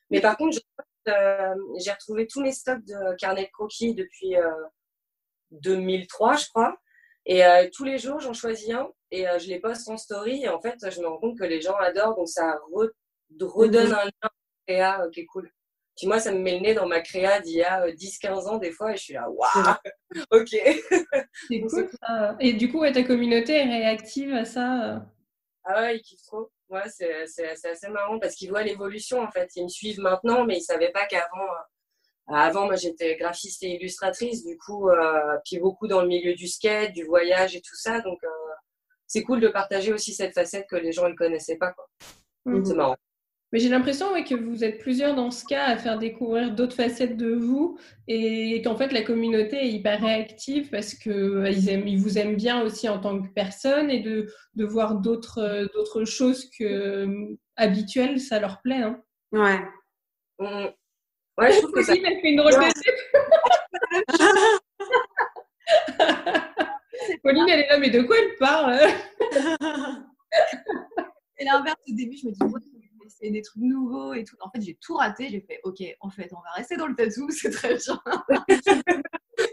[0.10, 0.58] mais par contre,
[1.06, 4.36] j'ai retrouvé tous mes stocks de carnet de croquis depuis
[5.52, 6.76] 2003, je crois.
[7.26, 10.44] Et tous les jours, j'en choisis un et je les poste en story.
[10.44, 12.60] Et en fait, je me rends compte que les gens adorent, donc ça
[13.40, 14.10] redonne un
[14.68, 15.50] lien qui est cool.
[15.98, 18.50] Puis moi, ça me met le nez dans ma créa d'il y a 10-15 euh,
[18.50, 19.76] ans des fois et je suis là, waouh,
[20.32, 20.50] ok.
[21.48, 21.90] C'est cool.
[22.40, 25.00] Et du coup, ta communauté est réactive à ça euh?
[25.64, 26.52] Ah ouais, ils kiffent trop.
[26.70, 29.50] Ouais, c'est assez marrant parce qu'ils voient l'évolution en fait.
[29.56, 31.44] Ils me suivent maintenant, mais ils ne savaient pas qu'avant.
[32.30, 34.90] Euh, avant, moi, j'étais graphiste et illustratrice, du coup,
[35.46, 38.02] puis beaucoup dans le milieu du skate, du voyage et tout ça.
[38.02, 38.20] Donc,
[39.08, 41.74] c'est cool de partager aussi cette facette que les gens ne connaissaient pas.
[42.46, 42.66] Mmh.
[42.66, 42.98] C'est marrant.
[43.54, 47.16] Mais j'ai l'impression que vous êtes plusieurs dans ce cas à faire découvrir d'autres facettes
[47.16, 47.78] de vous
[48.10, 52.62] et qu'en fait la communauté est hyper réactive parce qu'ils euh, ils vous aiment bien
[52.62, 57.38] aussi en tant que personne et de, de voir d'autres euh, d'autres choses que euh,
[57.56, 58.84] habituelles, ça leur plaît.
[58.84, 59.02] Hein.
[59.32, 59.62] Ouais.
[60.40, 60.66] Mmh.
[61.38, 61.94] Ouais, je trouve que ça.
[61.94, 62.58] fait une drôle de
[67.24, 68.78] Pauline, elle est là, mais de quoi elle parle
[71.40, 72.40] Et l'inverse, au début, je me dis,
[73.10, 74.36] c'est des trucs nouveaux et tout.
[74.42, 75.30] En fait, j'ai tout raté.
[75.30, 78.02] J'ai fait, ok, en fait, on va rester dans le tatou, c'est très bien.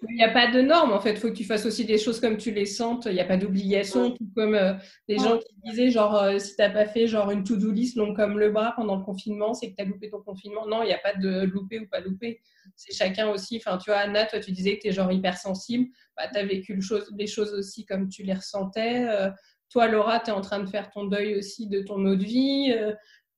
[0.09, 1.13] Il n'y a pas de normes, en fait.
[1.13, 3.07] Il faut que tu fasses aussi des choses comme tu les sentes.
[3.07, 4.75] Il n'y a pas d'obligation, tout comme euh,
[5.09, 7.97] des gens qui disaient, genre, euh, si tu n'as pas fait genre une to-do list
[7.97, 10.67] long comme le bras pendant le confinement, c'est que tu as loupé ton confinement.
[10.67, 12.41] Non, il n'y a pas de louper ou pas louper.
[12.77, 13.57] C'est chacun aussi.
[13.57, 15.89] Enfin, tu vois, Anna, toi, tu disais que tu es genre hypersensible.
[16.17, 19.07] Bah, tu as vécu le chose, les choses aussi comme tu les ressentais.
[19.09, 19.31] Euh,
[19.69, 22.73] toi, Laura, tu es en train de faire ton deuil aussi de ton autre vie.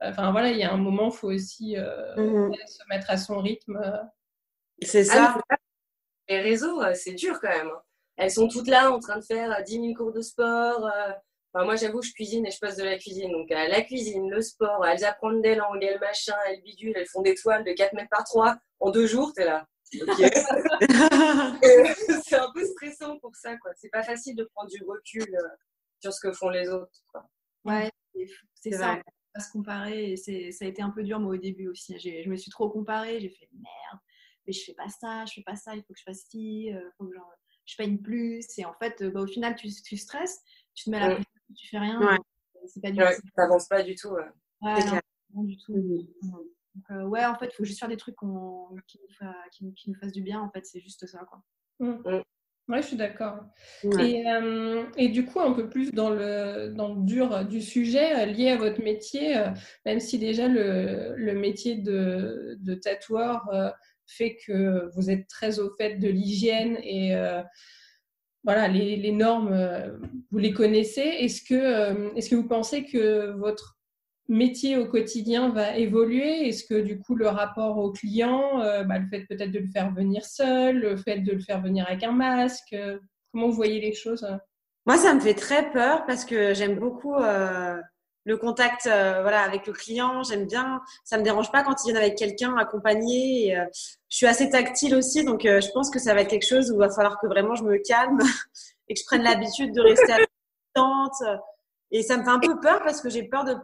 [0.00, 3.40] Enfin voilà, il y a un moment, il faut aussi mmh se mettre à son
[3.40, 3.80] rythme.
[4.82, 5.56] C'est ah ça.
[6.28, 7.68] les réseaux, c'est dur quand même.
[7.68, 7.82] Hein.
[8.16, 10.90] Elles sont toutes là en train de faire 10 000 cours de sport.
[11.56, 13.32] Enfin, moi, j'avoue, je cuisine et je passe de la cuisine.
[13.32, 17.22] Donc, la cuisine, le sport, elles apprennent des langues, elles machin, elles bidulent, elles font
[17.22, 19.66] des toiles de 4 mètres par 3 en deux jours, t'es là.
[22.24, 23.70] c'est un peu stressant pour ça, quoi.
[23.76, 25.26] C'est pas facile de prendre du recul
[26.00, 27.00] sur ce que font les autres.
[27.12, 27.26] Quoi.
[27.64, 27.90] Ouais,
[28.54, 28.98] c'est ça
[29.40, 30.12] se comparer.
[30.12, 30.16] Et
[30.52, 31.98] ça a été un peu dur, moi, au début aussi.
[31.98, 33.20] Je me suis trop comparée.
[33.20, 34.00] J'ai fait merde,
[34.46, 36.66] mais je fais pas ça, je fais pas ça, il faut que je fasse ci,
[36.66, 37.14] il euh, faut que
[37.66, 38.46] je paye plus.
[38.58, 40.40] Et en fait, bah, au final, tu, tu, stresses,
[40.74, 42.00] tu te mets à la pression, tu fais rien.
[42.00, 42.18] Ouais.
[42.66, 43.22] C'est pas du ouais, tout.
[43.36, 44.10] n'avances pas du tout.
[44.10, 44.84] Ouais,
[45.34, 45.76] non, du tout.
[45.76, 46.30] Mmh.
[46.74, 48.16] Donc, euh, ouais, en fait, il faut juste faire des trucs
[48.86, 48.98] qui,
[49.52, 50.40] qui, qui, nous fassent du bien.
[50.40, 51.42] En fait, c'est juste ça, quoi.
[51.78, 52.22] Mmh.
[52.68, 53.38] Oui, je suis d'accord.
[54.00, 58.22] Et, euh, et, du coup, un peu plus dans le, dans le dur du sujet
[58.22, 59.50] euh, lié à votre métier, euh,
[59.84, 63.48] même si déjà le, le métier de, de tatoueur
[64.06, 67.12] fait que vous êtes très au fait de l'hygiène et
[68.44, 69.98] voilà, les, les normes,
[70.30, 71.00] vous les connaissez.
[71.00, 73.75] Est-ce que, est-ce que vous pensez que votre
[74.28, 76.48] métier au quotidien va évoluer?
[76.48, 79.68] Est-ce que du coup le rapport au client, euh, bah, le fait peut-être de le
[79.68, 82.98] faire venir seul, le fait de le faire venir avec un masque, euh,
[83.32, 84.24] comment vous voyez les choses?
[84.24, 84.36] Euh?
[84.86, 89.72] Moi, ça me fait très peur parce que j'aime beaucoup le contact voilà, avec le
[89.72, 90.22] client.
[90.22, 93.48] J'aime bien, ça me dérange pas quand ils viennent avec quelqu'un accompagné.
[93.48, 93.56] Et,
[94.08, 96.74] je suis assez tactile aussi, donc je pense que ça va être quelque chose où
[96.74, 98.20] il va falloir que vraiment je me calme
[98.88, 100.18] et que je prenne l'habitude de rester à
[101.90, 103.56] Et ça me fait un peu peur parce que j'ai peur de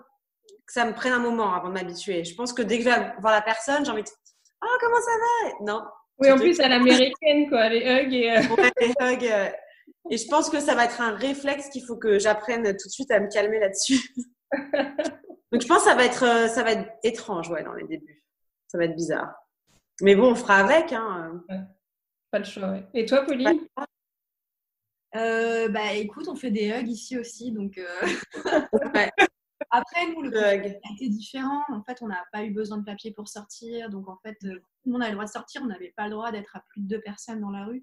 [0.66, 2.24] ça me prenne un moment avant de m'habituer.
[2.24, 4.08] Je pense que dès que je vais voir la personne, j'ai envie de
[4.60, 5.64] Ah, oh, comment ça va?
[5.64, 5.82] Non.
[6.18, 8.14] Oui, en plus, à l'américaine, quoi, les hugs.
[8.14, 8.40] Et, euh,
[8.80, 9.24] les hugs.
[9.24, 9.50] Euh,
[10.10, 12.92] et je pense que ça va être un réflexe qu'il faut que j'apprenne tout de
[12.92, 14.00] suite à me calmer là-dessus.
[15.52, 17.86] Donc, je pense que ça va être, euh, ça va être étrange, ouais, dans les
[17.86, 18.24] débuts.
[18.68, 19.34] Ça va être bizarre.
[20.00, 20.92] Mais bon, on fera avec.
[20.92, 21.42] Hein.
[22.30, 22.86] Pas le choix, ouais.
[22.94, 23.66] Et toi, Pauline?
[25.12, 27.78] Bah écoute, on fait des hugs ici aussi, donc
[28.94, 29.10] ouais.
[29.74, 31.62] Après, nous, le a été différent.
[31.70, 33.88] En fait, on n'a pas eu besoin de papier pour sortir.
[33.88, 35.62] Donc, en fait, euh, tout le monde avait le droit de sortir.
[35.64, 37.82] On n'avait pas le droit d'être à plus de deux personnes dans la rue.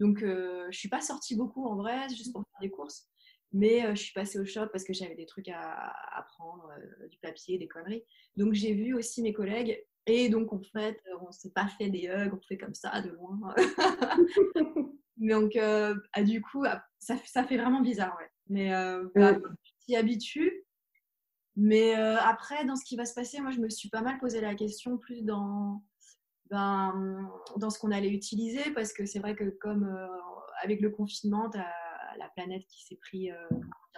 [0.00, 3.06] Donc, euh, je ne suis pas sortie beaucoup en vrai, juste pour faire des courses.
[3.52, 6.70] Mais euh, je suis passée au shop parce que j'avais des trucs à, prendre,
[7.10, 8.02] du papier, des conneries.
[8.36, 9.78] Donc, j'ai vu aussi mes collègues.
[10.06, 13.02] Et donc, en fait, on ne s'est pas fait des hugs, on fait comme ça,
[13.02, 13.54] de loin.
[15.18, 18.30] donc, ah, du coup, ah, ça, ça, fait vraiment bizarre, ouais.
[18.48, 18.70] Mais
[19.14, 20.65] bah, tu t'y habitues.
[21.56, 24.18] Mais euh, après, dans ce qui va se passer, moi, je me suis pas mal
[24.18, 25.82] posé la question plus dans,
[26.50, 30.06] ben, dans ce qu'on allait utiliser, parce que c'est vrai que comme euh,
[30.62, 31.72] avec le confinement, tu as
[32.18, 33.48] la planète qui s'est pris euh,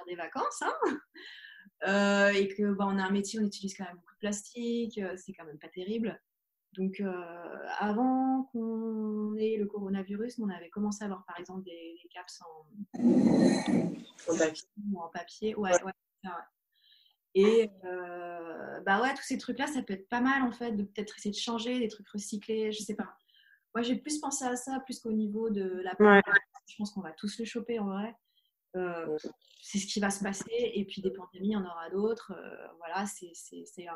[0.06, 4.14] des vacances, hein et que ben, on a un métier, on utilise quand même beaucoup
[4.14, 6.20] de plastique, c'est quand même pas terrible.
[6.76, 7.02] Donc,
[7.78, 14.36] avant qu'on ait le coronavirus, on avait commencé à avoir par exemple des, caps en,
[14.36, 14.64] papier.
[14.96, 15.54] en papier.
[15.56, 15.92] Ouais, ouais,
[16.24, 16.30] ouais.
[17.34, 20.82] Et euh, bah ouais, tous ces trucs-là, ça peut être pas mal en fait, de
[20.82, 23.16] peut-être essayer de changer, des trucs recyclés, je sais pas.
[23.74, 25.94] Moi, j'ai plus pensé à ça, plus qu'au niveau de la
[26.66, 28.14] Je pense qu'on va tous le choper en vrai.
[28.76, 29.16] Euh,
[29.62, 30.72] c'est ce qui va se passer.
[30.74, 32.32] Et puis des pandémies, il y en aura d'autres.
[32.32, 33.32] Euh, voilà, c'est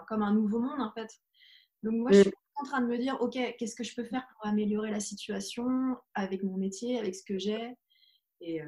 [0.06, 1.10] comme un nouveau monde en fait.
[1.82, 4.26] Donc moi, je suis en train de me dire, ok, qu'est-ce que je peux faire
[4.34, 7.74] pour améliorer la situation avec mon métier, avec ce que j'ai.
[8.40, 8.62] Et,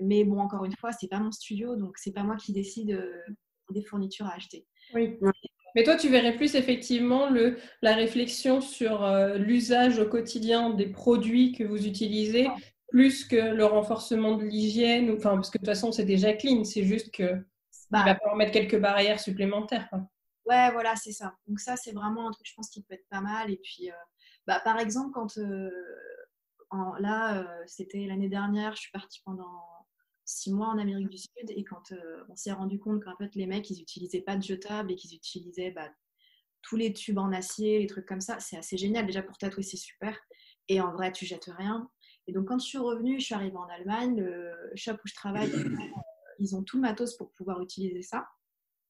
[0.00, 2.92] mais bon, encore une fois, c'est pas mon studio, donc c'est pas moi qui décide
[2.92, 3.12] euh,
[3.70, 4.66] des fournitures à acheter.
[4.94, 5.18] Oui.
[5.74, 10.86] Mais toi, tu verrais plus effectivement le, la réflexion sur euh, l'usage au quotidien des
[10.86, 12.48] produits que vous utilisez,
[12.88, 16.64] plus que le renforcement de l'hygiène, enfin, parce que de toute façon, c'est déjà clean,
[16.64, 17.44] c'est juste que
[17.90, 19.90] bah, va falloir mettre quelques barrières supplémentaires.
[20.46, 21.34] Ouais, voilà, c'est ça.
[21.46, 23.50] Donc ça, c'est vraiment un truc, je pense, qui peut être pas mal.
[23.50, 23.94] Et puis, euh,
[24.46, 25.36] bah, par exemple, quand
[26.98, 29.75] là, c'était l'année dernière, je suis partie pendant
[30.26, 33.34] six mois en Amérique du Sud et quand euh, on s'est rendu compte qu'en fait
[33.36, 35.88] les mecs ils utilisaient pas de jetables et qu'ils utilisaient bah,
[36.62, 39.62] tous les tubes en acier, les trucs comme ça, c'est assez génial déjà pour tatouer
[39.62, 40.18] c'est super
[40.68, 41.88] et en vrai tu jettes rien.
[42.26, 45.14] Et donc quand je suis revenue, je suis arrivée en Allemagne, le shop où je
[45.14, 45.76] travaille, euh,
[46.40, 48.26] ils ont tout le matos pour pouvoir utiliser ça.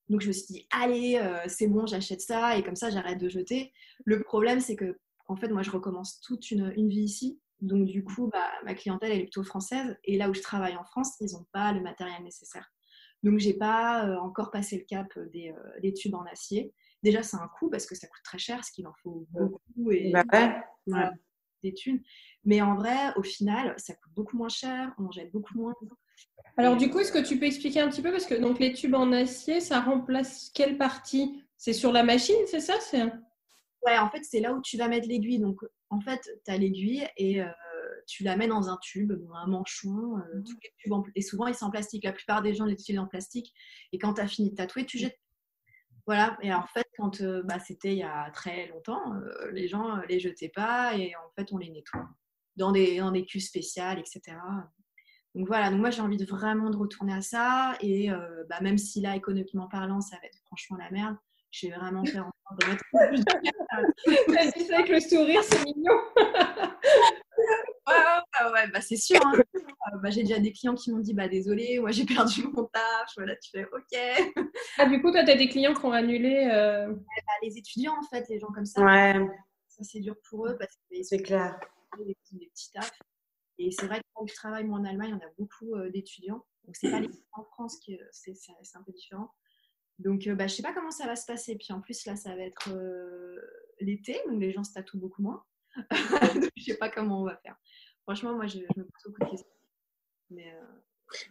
[0.08, 3.18] Donc je me suis dit allez euh, c'est bon j'achète ça et comme ça j'arrête
[3.18, 3.74] de jeter.
[4.06, 7.86] Le problème c'est que en fait moi je recommence toute une, une vie ici donc,
[7.86, 9.96] du coup, bah, ma clientèle, elle est plutôt française.
[10.04, 12.70] Et là où je travaille en France, ils n'ont pas le matériel nécessaire.
[13.22, 15.26] Donc, j'ai pas euh, encore passé le cap euh,
[15.80, 16.74] des, tubes en acier.
[17.02, 19.90] Déjà, c'est un coût parce que ça coûte très cher, ce qu'il en faut beaucoup.
[19.90, 21.10] Et bah
[21.62, 22.02] des thunes.
[22.44, 25.74] Mais en vrai, au final, ça coûte beaucoup moins cher, on jette beaucoup moins.
[26.56, 28.10] Alors du coup, est-ce que tu peux expliquer un petit peu?
[28.10, 31.42] Parce que donc les tubes en acier, ça remplace quelle partie?
[31.56, 32.74] C'est sur la machine, c'est ça?
[32.80, 33.02] C'est
[33.84, 35.38] Ouais, en fait, c'est là où tu vas mettre l'aiguille.
[35.38, 35.60] Donc
[35.90, 37.48] en fait, tu as l'aiguille et euh,
[38.06, 40.18] tu la mets dans un tube, un manchon.
[40.18, 40.42] Euh,
[40.86, 41.02] mmh.
[41.14, 42.04] et souvent, ils sont en plastique.
[42.04, 43.52] La plupart des gens l'utilisent en plastique.
[43.92, 45.18] Et quand tu as fini de tatouer, tu jettes.
[46.06, 46.36] Voilà.
[46.42, 49.12] Et en fait, quand euh, bah, c'était il y a très longtemps,
[49.52, 52.08] les gens les jetaient pas et en fait, on les nettoie
[52.56, 54.38] dans des, dans des cuves spéciales, etc.
[55.34, 57.76] Donc voilà, donc moi j'ai envie de vraiment de retourner à ça.
[57.80, 58.08] Et
[58.48, 61.16] bah, même si là, économiquement parlant, ça va être franchement la merde,
[61.56, 65.42] je vais vraiment faire en sorte de mettre plus de dit ça avec le sourire,
[65.42, 65.94] c'est mignon.
[67.88, 69.18] ouais, ouais, bah, c'est sûr.
[69.24, 69.32] Hein.
[69.54, 72.64] Euh, bah, j'ai déjà des clients qui m'ont dit bah désolé, moi j'ai perdu mon
[72.64, 73.10] taf.
[73.16, 74.44] Voilà, tu fais ok.
[74.78, 76.92] Ah, du coup, toi, tu as des clients qui ont annulé euh...
[76.92, 78.82] bah, Les étudiants, en fait, les gens comme ça.
[78.82, 79.14] Ouais.
[79.68, 81.58] Ça, c'est dur pour eux parce que c'est clair.
[81.96, 82.98] Des, des petits tafs.
[83.58, 86.44] Et c'est vrai que quand je travaille moi en Allemagne, on a beaucoup euh, d'étudiants.
[86.64, 88.34] Donc c'est pas les en France qui c'est
[88.74, 89.30] un peu différent.
[89.98, 91.56] Donc euh, bah, je sais pas comment ça va se passer.
[91.56, 93.40] Puis en plus là ça va être euh,
[93.80, 95.42] l'été, donc les gens se tatouent beaucoup moins.
[96.56, 97.56] je sais pas comment on va faire.
[98.02, 99.50] Franchement moi je, me pose beaucoup de questions.
[100.30, 100.52] Mais,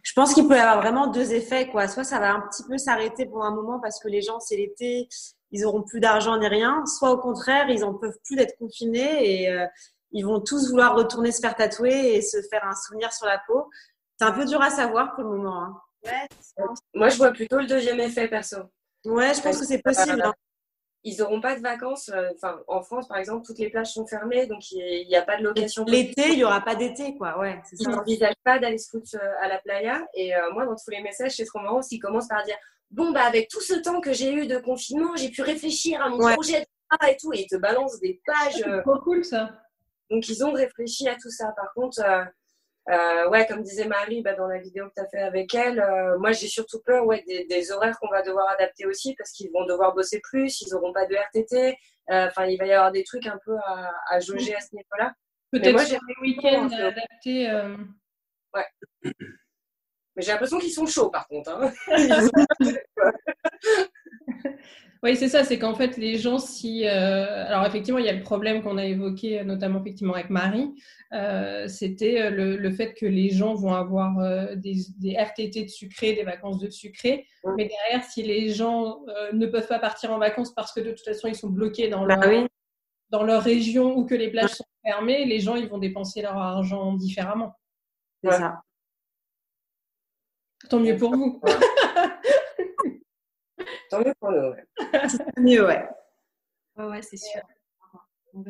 [0.04, 1.88] Je pense qu'il peut y avoir vraiment deux effets quoi.
[1.88, 4.58] Soit ça va un petit peu s'arrêter pour un moment parce que les gens c'est
[4.58, 5.08] l'été,
[5.52, 6.86] ils auront plus d'argent ni rien.
[6.86, 9.68] Soit au contraire ils en peuvent plus d'être confinés et
[10.12, 13.40] ils vont tous vouloir retourner se faire tatouer et se faire un souvenir sur la
[13.46, 13.70] peau.
[14.18, 15.62] C'est un peu dur à savoir pour le moment.
[15.62, 15.82] Hein.
[16.06, 18.58] Ouais, Moi, je vois plutôt le deuxième effet perso.
[19.06, 20.22] Ouais, je pense que c'est possible.
[20.22, 20.34] Hein.
[21.04, 22.10] Ils n'auront pas de vacances.
[22.10, 25.22] Euh, enfin, en France, par exemple, toutes les plages sont fermées, donc il n'y a
[25.22, 25.86] pas de location.
[25.86, 27.38] L'été, il n'y aura pas d'été, quoi.
[27.40, 30.04] Ouais, ils n'envisagent pas d'aller se foutre euh, à la playa.
[30.16, 32.58] Et euh, moi, dans tous les messages, c'est trop marrant s'ils commencent par dire
[32.90, 36.10] Bon, bah, avec tout ce temps que j'ai eu de confinement, j'ai pu réfléchir à
[36.10, 36.66] mon projet
[37.08, 37.34] et tout.
[37.34, 38.64] Et ils te balancent des pages.
[38.64, 39.52] C'est trop cool, ça.
[40.10, 41.52] Donc, ils ont réfléchi à tout ça.
[41.56, 42.24] Par contre, euh,
[42.90, 45.80] euh, ouais, comme disait Marie bah, dans la vidéo que tu as fait avec elle,
[45.80, 49.52] euh, moi, j'ai surtout peur ouais, des, horaires qu'on va devoir adapter aussi parce qu'ils
[49.52, 51.78] vont devoir bosser plus, ils n'auront pas de RTT.
[52.08, 55.14] Enfin, il va y avoir des trucs un peu à, à jauger à ce niveau-là.
[55.52, 57.52] Peut-être sur les week-ends adaptés.
[58.54, 59.12] Ouais.
[60.16, 61.52] Mais j'ai l'impression qu'ils sont chauds par contre.
[61.52, 61.72] Hein.
[65.06, 66.88] Oui, c'est ça, c'est qu'en fait, les gens, si.
[66.88, 70.74] Euh, alors, effectivement, il y a le problème qu'on a évoqué, notamment effectivement avec Marie,
[71.14, 74.16] euh, c'était euh, le, fait que les gens vont avoir
[74.56, 79.02] des, RTT de sucré, des vacances de sucré, mais derrière, si les gens
[79.32, 82.08] ne peuvent pas partir en vacances parce que de toute façon, ils sont bloqués dans,
[82.08, 82.48] bah leur,
[83.12, 86.36] dans leur région ou que les plages sont fermées, les gens, ils vont dépenser leur
[86.36, 87.54] argent différemment.
[88.24, 88.65] C'est ça.
[90.70, 91.42] Tant mieux pour vous.
[93.90, 94.66] Tant mieux pour nous, ouais.
[95.38, 95.88] mieux, ouais.
[96.78, 97.42] Ouais, c'est sûr.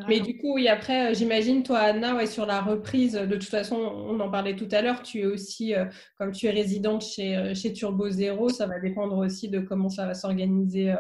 [0.07, 3.49] Mais du coup, oui, après, euh, j'imagine, toi, Anna, ouais, sur la reprise, de toute
[3.49, 5.85] façon, on en parlait tout à l'heure, tu es aussi, euh,
[6.17, 9.89] comme tu es résidente chez, euh, chez Turbo Zero, ça va dépendre aussi de comment
[9.89, 10.95] ça va s'organiser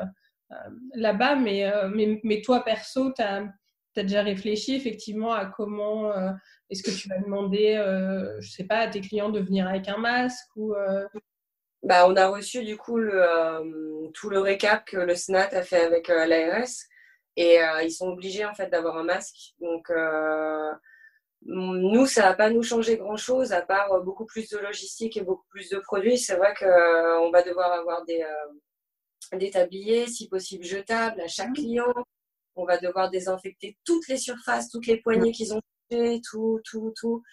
[0.93, 1.35] là-bas.
[1.35, 3.45] Mais, mais, mais, toi, perso, tu as,
[4.03, 6.11] déjà réfléchi effectivement à comment
[6.69, 7.75] est-ce que tu vas demander,
[8.39, 10.73] je sais pas, à tes clients de venir avec un masque ou
[11.85, 15.61] bah, on a reçu du coup le, euh, tout le récap que le SNAT a
[15.61, 16.67] fait avec euh, l'ARS
[17.35, 19.53] et euh, ils sont obligés en fait d'avoir un masque.
[19.59, 19.91] Donc
[21.47, 25.21] nous, ça va pas nous changer grand chose à part beaucoup plus de logistique et
[25.21, 26.17] beaucoup plus de produits.
[26.17, 28.25] C'est vrai qu'on va devoir avoir des,
[29.33, 31.93] des tabliers, si possible jetables à chaque client.
[32.55, 36.93] On va devoir désinfecter toutes les surfaces, toutes les poignées qu'ils ont fait, tout, tout,
[36.97, 37.23] tout.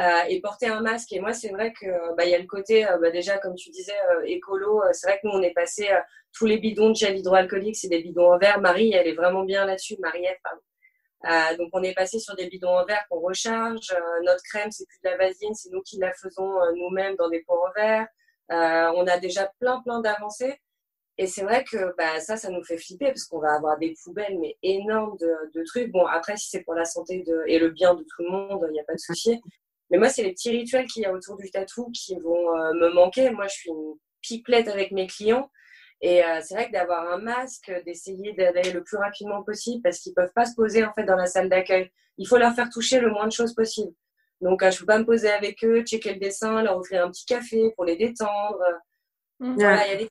[0.00, 1.12] Euh, et porter un masque.
[1.12, 3.70] Et moi, c'est vrai que bah, y a le côté, euh, bah, déjà, comme tu
[3.70, 4.82] disais, euh, écolo.
[4.92, 5.88] c'est vrai que nous, on est passé
[6.32, 8.60] tous les bidons de gel hydroalcoolique, c'est des bidons en verre.
[8.60, 9.96] Marie, elle est vraiment bien là-dessus.
[10.00, 11.56] Mariette, pardon.
[11.62, 13.94] donc, on est passé sur des bidons en verre qu'on recharge.
[14.24, 17.44] notre crème, c'est plus de la vasine, c'est nous qui la faisons nous-mêmes dans des
[17.46, 18.08] pots en verre.
[18.96, 20.58] on a déjà plein, plein d'avancées.
[21.16, 23.94] Et c'est vrai que bah, ça, ça nous fait flipper parce qu'on va avoir des
[24.02, 25.92] poubelles mais énormes de, de trucs.
[25.92, 28.64] Bon, après, si c'est pour la santé de, et le bien de tout le monde,
[28.68, 29.40] il n'y a pas de souci.
[29.90, 32.72] Mais moi, c'est les petits rituels qu'il y a autour du tatou qui vont euh,
[32.74, 33.30] me manquer.
[33.30, 35.50] Moi, je suis une pipelette avec mes clients.
[36.00, 40.00] Et euh, c'est vrai que d'avoir un masque, d'essayer d'aller le plus rapidement possible parce
[40.00, 41.90] qu'ils ne peuvent pas se poser en fait dans la salle d'accueil.
[42.18, 43.92] Il faut leur faire toucher le moins de choses possible.
[44.40, 47.04] Donc, euh, je ne peux pas me poser avec eux, checker le dessin, leur offrir
[47.04, 48.58] un petit café pour les détendre.
[49.38, 49.54] Mmh.
[49.54, 50.08] Voilà, il y a des,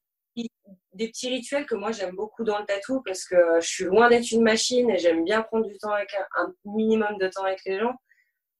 [0.93, 4.10] des, petits rituels que moi j'aime beaucoup dans le tatou parce que je suis loin
[4.10, 7.60] d'être une machine et j'aime bien prendre du temps avec un minimum de temps avec
[7.65, 7.93] les gens.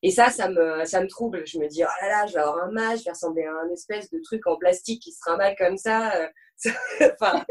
[0.06, 1.48] Et ça, ça me, ça me trouble.
[1.48, 3.54] Je me dis, oh là là, je vais avoir un masque, je vais ressembler à
[3.54, 6.14] un espèce de truc en plastique qui se trimballe comme ça.
[6.16, 6.28] Euh,
[7.22, 7.44] enfin,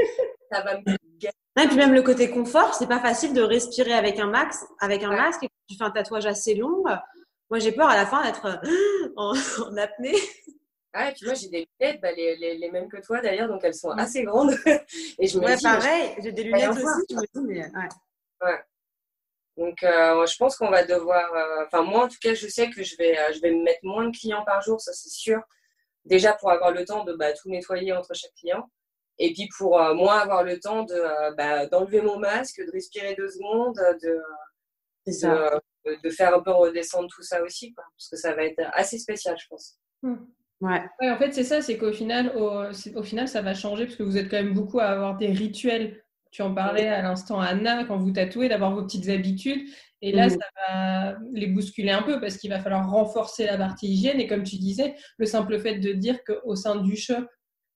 [0.53, 0.93] ça va me.
[0.93, 5.03] et puis même le côté confort, c'est pas facile de respirer avec un max, avec
[5.03, 5.45] un masque.
[5.45, 6.83] Et quand tu fais un tatouage assez long,
[7.51, 8.47] moi j'ai peur à la fin d'être
[9.17, 9.35] en,
[9.79, 10.17] apnée.
[10.95, 13.49] Ah, et puis moi, j'ai des lunettes, bah, les, les, les, mêmes que toi d'ailleurs,
[13.49, 14.53] donc elles sont assez grandes.
[15.19, 17.89] et je me ouais, pareil, j'ai des lunettes aussi, je me dis, mais ouais.
[18.43, 18.61] ouais.
[19.57, 21.33] Donc, euh, je pense qu'on va devoir.
[21.35, 23.63] Euh, enfin, moi, en tout cas, je sais que je vais, euh, je vais me
[23.63, 25.41] mettre moins de clients par jour, ça c'est sûr.
[26.05, 28.69] Déjà pour avoir le temps de bah, tout nettoyer entre chaque client.
[29.19, 33.29] Et puis pour moi avoir le temps de, bah, d'enlever mon masque, de respirer deux
[33.29, 34.21] secondes, de,
[35.07, 37.73] de, de, faire un peu redescendre tout ça aussi.
[37.75, 39.79] Quoi, parce que ça va être assez spécial, je pense.
[40.03, 40.17] Hmm.
[40.63, 40.81] Ouais.
[41.01, 41.11] ouais.
[41.11, 42.63] En fait, c'est ça, c'est qu'au final, au,
[42.95, 45.27] au, final, ça va changer parce que vous êtes quand même beaucoup à avoir des
[45.27, 49.69] rituels tu en parlais à l'instant, Anna, quand vous tatouez, d'avoir vos petites habitudes.
[50.01, 53.87] Et là, ça va les bousculer un peu parce qu'il va falloir renforcer la partie
[53.87, 54.19] hygiène.
[54.19, 57.27] Et comme tu disais, le simple fait de dire qu'au sein du shop,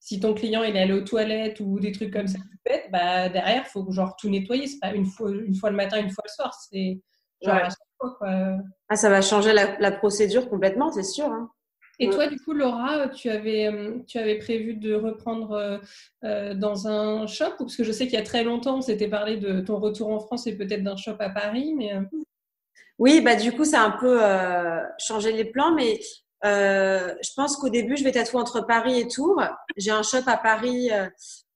[0.00, 2.38] si ton client il est allé aux toilettes ou des trucs comme ça
[2.90, 4.66] bah, derrière, il faut genre tout nettoyer.
[4.66, 6.54] C'est pas une fois, une fois le matin, une fois le soir.
[6.54, 6.98] C'est
[7.42, 7.60] genre
[7.98, 8.56] quoi,
[8.88, 11.26] Ah, ça va changer la, procédure complètement, c'est sûr.
[11.26, 11.50] Hein.
[11.98, 15.78] Et toi, du coup, Laura, tu avais, euh, tu avais prévu de reprendre euh,
[16.24, 17.52] euh, dans un shop?
[17.58, 20.10] Parce que je sais qu'il y a très longtemps, on s'était parlé de ton retour
[20.10, 21.74] en France et peut-être d'un shop à Paris.
[21.74, 21.92] Mais...
[22.98, 24.20] Oui, bah, du coup, ça a un peu
[24.98, 25.74] changé les plans.
[25.74, 25.98] Mais
[26.42, 29.42] je pense qu'au début, je vais tatouer entre Paris et Tours.
[29.76, 30.90] J'ai un shop à Paris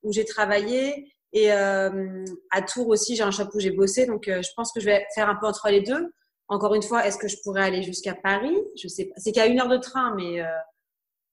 [0.02, 1.12] où j'ai travaillé.
[1.34, 4.06] Et à Tours aussi, j'ai un shop où j'ai bossé.
[4.06, 6.10] Donc, je pense que je vais faire un peu entre les deux.
[6.50, 8.56] Encore une fois, est-ce que je pourrais aller jusqu'à Paris?
[8.76, 9.14] Je sais pas.
[9.18, 10.48] C'est qu'à une heure de train, mais euh,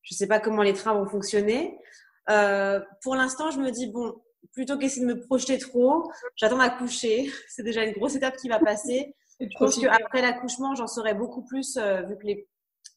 [0.03, 1.75] je ne sais pas comment les trains vont fonctionner.
[2.29, 4.21] Euh, pour l'instant, je me dis bon,
[4.53, 7.31] plutôt qu'essayer de me projeter trop, j'attends d'accoucher.
[7.49, 9.15] C'est déjà une grosse étape qui va passer.
[9.39, 12.47] je pense qu'après l'accouchement, j'en saurai beaucoup plus euh, vu que les,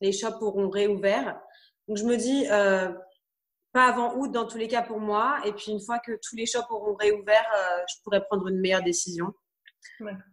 [0.02, 1.40] les shops auront réouvert.
[1.88, 2.46] Donc je me dis
[3.72, 5.38] pas avant août dans tous les cas pour moi.
[5.46, 7.46] Et puis une fois que tous les shops auront réouvert,
[7.88, 9.32] je pourrais prendre une meilleure décision.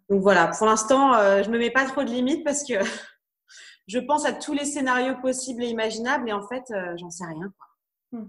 [0.09, 2.73] Donc voilà, pour l'instant, euh, je me mets pas trop de limites parce que
[3.87, 7.25] je pense à tous les scénarios possibles et imaginables et en fait, euh, j'en sais
[7.25, 7.53] rien.
[8.11, 8.25] Hmm.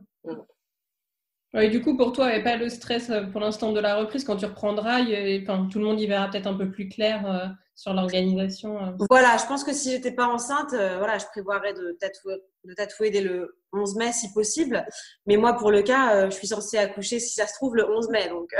[1.54, 4.24] Et du coup, pour toi, et pas le stress euh, pour l'instant de la reprise,
[4.24, 8.94] quand tu reprendras, tout le monde y verra peut-être un peu plus clair sur l'organisation.
[9.08, 13.10] Voilà, je pense que si j'étais pas enceinte, voilà, je prévoirais de tatouer, de tatouer
[13.10, 14.84] dès le 11 mai si possible.
[15.26, 18.10] Mais moi, pour le cas, je suis censée accoucher si ça se trouve le 11
[18.10, 18.28] mai.
[18.28, 18.52] Donc,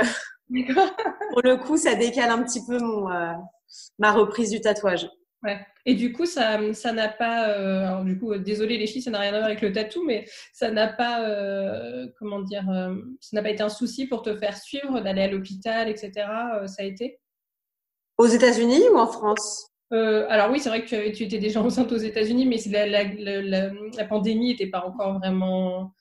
[1.31, 3.33] Pour le coup, ça décale un petit peu mon, euh,
[3.99, 5.09] ma reprise du tatouage.
[5.43, 5.59] Ouais.
[5.85, 7.49] Et du coup, ça, ça n'a pas.
[7.49, 10.03] Euh, alors du coup, désolé les filles, ça n'a rien à voir avec le tatou,
[10.05, 12.65] mais ça n'a pas, euh, comment dire,
[13.21, 16.11] ça n'a pas été un souci pour te faire suivre, d'aller à l'hôpital, etc.
[16.65, 17.19] ça a été?
[18.17, 19.67] Aux États-Unis ou en France?
[19.91, 22.85] Alors oui, c'est vrai que tu, avais, tu étais déjà enceinte aux États-Unis, mais la,
[22.85, 23.03] la,
[23.41, 25.93] la, la pandémie n'était pas encore vraiment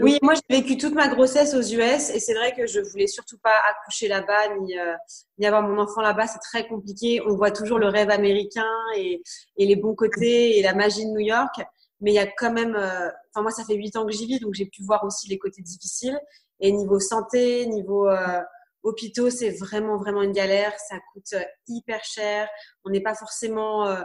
[0.00, 3.06] oui, moi j'ai vécu toute ma grossesse aux US et c'est vrai que je voulais
[3.06, 4.94] surtout pas accoucher là-bas ni, euh,
[5.38, 6.26] ni avoir mon enfant là-bas.
[6.26, 7.22] C'est très compliqué.
[7.26, 9.22] On voit toujours le rêve américain et,
[9.56, 11.54] et, les bons côtés et la magie de New York.
[12.00, 14.26] Mais il y a quand même, euh, enfin moi ça fait huit ans que j'y
[14.26, 16.18] vis donc j'ai pu voir aussi les côtés difficiles.
[16.60, 18.40] Et niveau santé, niveau euh,
[18.82, 20.72] hôpitaux, c'est vraiment vraiment une galère.
[20.88, 21.34] Ça coûte
[21.66, 22.48] hyper cher.
[22.84, 23.96] On n'est pas forcément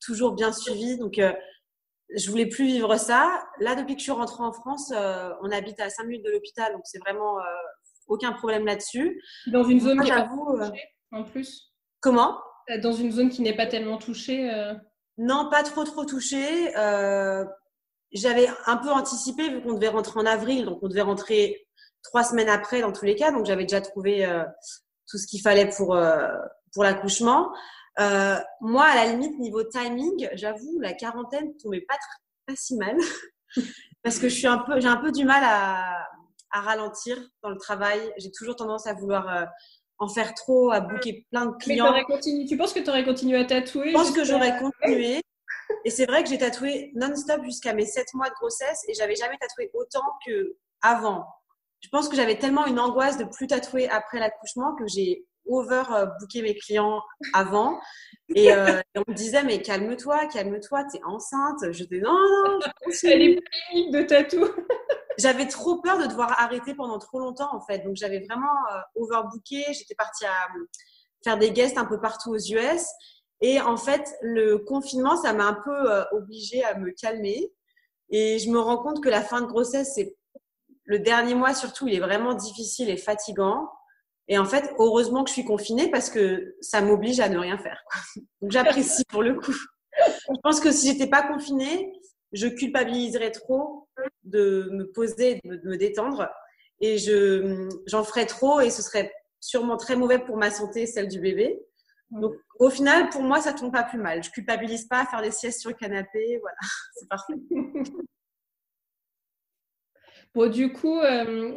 [0.00, 0.98] toujours bien suivi.
[0.98, 1.20] Donc
[2.16, 3.42] je voulais plus vivre ça.
[3.60, 6.30] Là, depuis que je suis rentrée en France, euh, on habite à 5 minutes de
[6.30, 7.42] l'hôpital, donc c'est vraiment euh,
[8.08, 9.22] aucun problème là-dessus.
[9.46, 12.38] Dans une zone qui n'est pas touchée, en plus Comment?
[12.70, 14.50] Euh, Dans une zone qui n'est pas tellement touchée
[15.18, 16.72] Non, pas trop trop touchée.
[18.12, 21.66] J'avais un peu anticipé vu qu'on devait rentrer en avril, donc on devait rentrer
[22.02, 24.28] trois semaines après dans tous les cas, donc j'avais déjà trouvé
[25.08, 25.96] tout ce qu'il fallait pour
[26.74, 27.50] pour l'accouchement.
[28.00, 31.96] Euh, moi, à la limite, niveau timing, j'avoue, la quarantaine tombait pas,
[32.46, 32.96] pas si mal
[34.02, 36.08] parce que je suis un peu, j'ai un peu du mal à,
[36.50, 38.12] à ralentir dans le travail.
[38.16, 39.44] J'ai toujours tendance à vouloir euh,
[39.98, 41.92] en faire trop, à booker plein de clients.
[41.92, 45.20] Mais tu penses que tu aurais continué à tatouer Je pense que j'aurais continué.
[45.84, 49.16] Et c'est vrai que j'ai tatoué non-stop jusqu'à mes 7 mois de grossesse et j'avais
[49.16, 51.24] jamais tatoué autant que avant.
[51.80, 55.82] Je pense que j'avais tellement une angoisse de plus tatouer après l'accouchement que j'ai over
[55.92, 56.06] euh,
[56.42, 57.02] mes clients
[57.32, 57.80] avant.
[58.34, 61.72] Et, euh, on me disait, mais calme-toi, calme-toi, t'es enceinte.
[61.72, 62.60] Je dis, non, non,
[63.04, 64.46] Elle est clinique de tatou.
[65.18, 67.80] J'avais trop peur de devoir arrêter pendant trop longtemps, en fait.
[67.80, 69.64] Donc, j'avais vraiment euh, overbooké.
[69.72, 70.32] J'étais partie à
[71.22, 72.86] faire des guests un peu partout aux US.
[73.42, 77.52] Et en fait, le confinement, ça m'a un peu obligée à me calmer.
[78.08, 80.16] Et je me rends compte que la fin de grossesse, c'est
[80.84, 83.70] le dernier mois surtout, il est vraiment difficile et fatigant.
[84.28, 87.58] Et en fait, heureusement que je suis confinée parce que ça m'oblige à ne rien
[87.58, 87.82] faire.
[88.40, 89.54] Donc j'apprécie pour le coup.
[90.08, 91.92] Je pense que si j'étais pas confinée,
[92.32, 93.88] je culpabiliserais trop
[94.24, 96.28] de me poser, de me détendre,
[96.80, 101.08] et je j'en ferais trop et ce serait sûrement très mauvais pour ma santé, celle
[101.08, 101.60] du bébé.
[102.10, 104.22] Donc au final, pour moi, ça tombe pas plus mal.
[104.22, 106.56] Je culpabilise pas à faire des siestes sur le canapé, voilà,
[106.94, 107.34] c'est parfait.
[110.34, 110.98] Bon, du coup,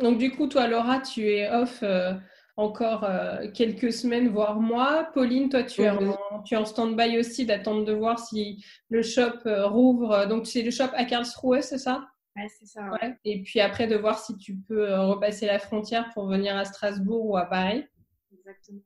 [0.02, 1.82] donc du coup, toi, Laura, tu es off
[2.58, 3.08] encore
[3.54, 5.10] quelques semaines, voire mois.
[5.14, 9.02] Pauline, toi, tu es en, tu es en stand-by aussi, d'attendre de voir si le
[9.02, 10.26] shop rouvre.
[10.28, 12.08] Donc, c'est le shop à Karlsruhe, c'est ça?
[12.36, 12.82] Ouais, c'est ça.
[13.24, 17.26] Et puis après, de voir si tu peux repasser la frontière pour venir à Strasbourg
[17.26, 17.86] ou à Paris.
[18.34, 18.82] Exactement.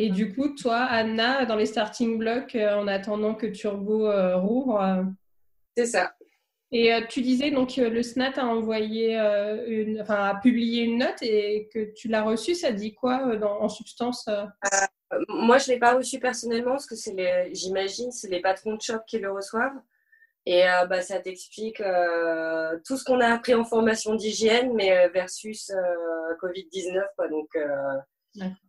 [0.00, 4.36] Et du coup, toi, Anna, dans les starting blocks, euh, en attendant que Turbo euh,
[4.36, 4.80] rouvre.
[4.80, 5.02] Euh,
[5.76, 6.14] c'est ça.
[6.70, 11.68] Et tu disais donc le SNAT a envoyé, une, enfin a publié une note et
[11.72, 12.54] que tu l'as reçue.
[12.54, 14.28] Ça dit quoi dans, en substance
[15.28, 18.82] Moi, je l'ai pas reçu personnellement parce que c'est les, j'imagine, c'est les patrons de
[18.82, 19.80] shop qui le reçoivent.
[20.44, 25.72] Et bah, ça t'explique tout ce qu'on a appris en formation d'hygiène, mais versus
[26.42, 27.02] Covid-19.
[27.16, 27.28] Quoi.
[27.28, 27.48] Donc,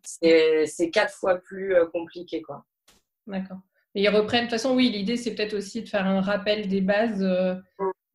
[0.03, 2.41] c'est quatre fois plus euh, compliqué.
[2.41, 2.65] quoi.
[3.27, 3.59] D'accord.
[3.95, 6.67] Et ils reprennent, de toute façon, oui, l'idée, c'est peut-être aussi de faire un rappel
[6.67, 7.23] des bases.
[7.23, 7.55] Euh,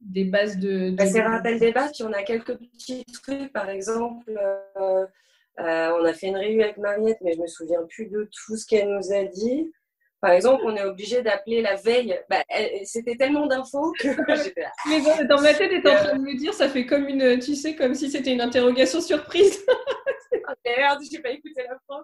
[0.05, 0.91] des bases de.
[0.91, 4.39] Bah, c'est un rappel des bases, puis on a quelques petits trucs, par exemple.
[4.77, 5.07] Euh,
[5.59, 8.67] on a fait une réunion avec Mariette, mais je me souviens plus de tout ce
[8.67, 9.73] qu'elle nous a dit.
[10.21, 12.19] Par exemple, on est obligé d'appeler la veille.
[12.31, 12.43] Bah,
[12.85, 14.09] c'était tellement d'infos que
[14.43, 17.39] j'étais Mais dans ma tête, tu en train de me dire, ça fait comme une,
[17.39, 19.65] tu sais, comme si c'était une interrogation surprise.
[20.65, 22.03] merde, j'ai pas écouté la fin.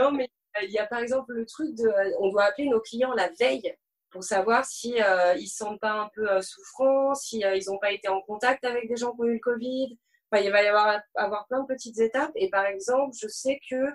[0.00, 0.28] Non, mais
[0.62, 1.90] il y a par exemple le truc de,
[2.20, 3.74] on doit appeler nos clients la veille
[4.14, 7.78] pour savoir si euh, ils sentent pas un peu euh, souffrants, si euh, ils n'ont
[7.78, 9.98] pas été en contact avec des gens qui ont eu le Covid.
[10.30, 12.30] Enfin, il va y avoir, avoir plein de petites étapes.
[12.36, 13.88] Et par exemple, je sais que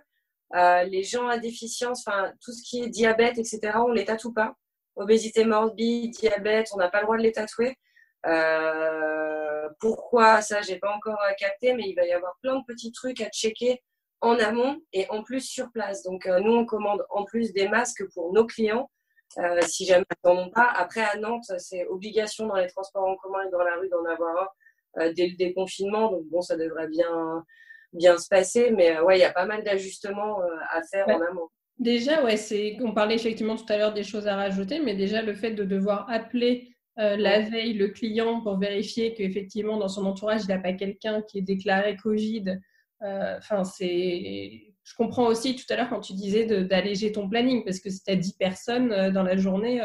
[0.55, 4.33] euh, les gens à déficience, enfin tout ce qui est diabète, etc., on les tatoue
[4.33, 4.55] pas.
[4.97, 7.77] Obésité morbide, diabète, on n'a pas le droit de les tatouer.
[8.25, 12.91] Euh, pourquoi ça, j'ai pas encore capté, mais il va y avoir plein de petits
[12.91, 13.81] trucs à checker
[14.19, 16.03] en amont et en plus sur place.
[16.03, 18.89] Donc nous, on commande en plus des masques pour nos clients.
[19.37, 20.71] Euh, si jamais ils n'en ont pas.
[20.75, 24.03] Après, à Nantes, c'est obligation dans les transports en commun et dans la rue d'en
[24.05, 24.55] avoir
[24.95, 26.11] un dès le déconfinement.
[26.11, 27.45] Donc bon, ça devrait bien,
[27.93, 28.71] bien se passer.
[28.71, 30.39] Mais ouais, il y a pas mal d'ajustements
[30.71, 31.49] à faire en amont.
[31.77, 35.21] Déjà, ouais, c'est, on parlait effectivement tout à l'heure des choses à rajouter, mais déjà
[35.21, 40.05] le fait de devoir appeler euh, la veille le client pour vérifier qu'effectivement dans son
[40.05, 42.59] entourage il n'a pas quelqu'un qui est déclaré Covid.
[43.03, 44.68] Euh, enfin, c'est.
[44.89, 48.03] Je comprends aussi tout à l'heure quand tu disais d'alléger ton planning parce que si
[48.03, 49.81] tu as 10 personnes euh, dans la journée,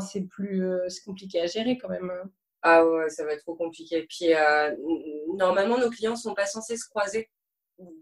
[0.00, 2.10] c'est plus c'est compliqué à gérer quand même.
[2.10, 2.30] Hein.
[2.62, 4.06] Ah ouais, ça va être trop compliqué.
[4.08, 4.28] Puis
[5.34, 7.30] normalement, nos clients sont pas censés se croiser.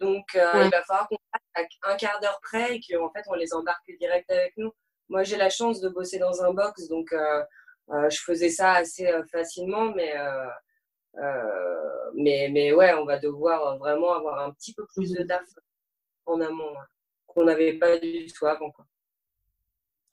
[0.00, 3.54] Donc, il va falloir qu'on fasse un quart d'heure près et qu'en fait, on les
[3.54, 4.72] embarque direct avec nous.
[5.08, 7.14] Moi, j'ai la chance de bosser dans un box, donc
[7.90, 10.50] euh, je faisais ça assez euh, facilement, mais, euh,
[12.14, 15.44] mais, mais ouais, on va devoir vraiment avoir un petit peu plus de DAF
[16.26, 16.74] en amont,
[17.26, 18.70] qu'on n'avait pas du tout avant.
[18.70, 18.86] Quoi.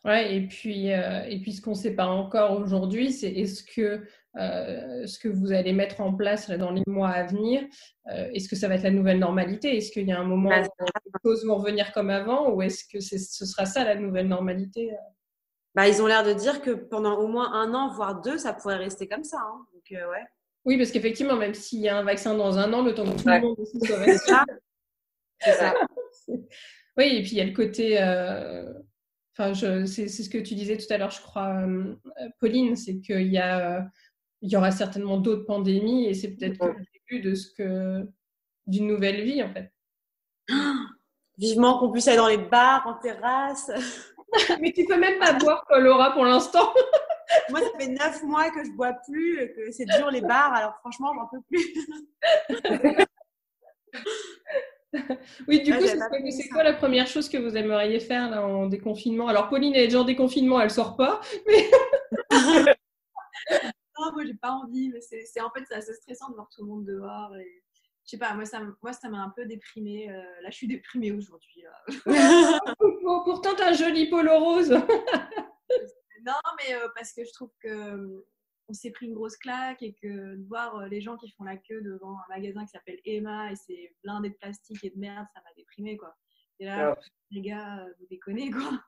[0.05, 4.05] Ouais, et puis, et puis ce qu'on ne sait pas encore aujourd'hui, c'est est-ce que
[4.35, 7.63] ce que vous allez mettre en place dans les mois à venir,
[8.09, 9.77] est-ce que ça va être la nouvelle normalité?
[9.77, 12.61] Est-ce qu'il y a un moment bah, où les choses vont revenir comme avant ou
[12.61, 14.91] est-ce que ce sera ça la nouvelle normalité
[15.75, 18.53] bah, ils ont l'air de dire que pendant au moins un an, voire deux, ça
[18.53, 19.37] pourrait rester comme ça.
[19.39, 19.65] Hein.
[19.73, 20.23] Donc, euh, ouais.
[20.65, 23.21] Oui, parce qu'effectivement, même s'il y a un vaccin dans un an, le temps que
[23.21, 24.37] tout le monde aussi soit vacciné.
[25.39, 25.73] C'est ça.
[26.97, 28.01] oui, et puis il y a le côté.
[28.01, 28.71] Euh...
[29.35, 29.53] Enfin,
[29.87, 31.95] c'est ce que tu disais tout à l'heure, je crois, euh,
[32.39, 33.83] Pauline, c'est qu'il y a,
[34.41, 38.07] il y aura certainement d'autres pandémies et c'est peut-être le début de ce que
[38.67, 39.71] d'une nouvelle vie en fait.
[41.39, 43.71] Vivement qu'on puisse aller dans les bars, en terrasse.
[44.61, 46.71] Mais tu peux même pas boire, Laura, pour l'instant.
[47.49, 50.53] Moi, ça fait neuf mois que je bois plus, et que c'est dur les bars,
[50.53, 51.73] alors franchement, j'en peux plus.
[55.47, 55.85] oui, du coup,
[56.29, 59.27] c'est quoi la première chose que vous aimeriez faire là, en déconfinement?
[59.27, 61.69] Alors, Pauline, elle est déjà en déconfinement, elle sort pas, mais.
[63.99, 66.61] non, moi, j'ai pas envie, mais c'est en fait, c'est assez stressant de voir tout
[66.61, 67.35] le monde dehors.
[67.37, 67.63] Et
[68.05, 70.09] je sais pas, moi ça, moi, ça m'a un peu déprimée.
[70.11, 71.63] Euh, là, je suis déprimée aujourd'hui.
[73.25, 74.69] pourtant, tu as un joli polo rose.
[74.69, 78.25] non, mais euh, parce que je trouve que euh,
[78.67, 81.57] on s'est pris une grosse claque et que de voir les gens qui font la
[81.57, 85.25] queue devant un magasin qui s'appelle Emma et c'est blindé de plastique et de merde,
[85.33, 86.15] ça m'a déprimée, quoi.
[86.59, 86.97] Et là,
[87.31, 88.83] les gars, vous déconnez, quoi.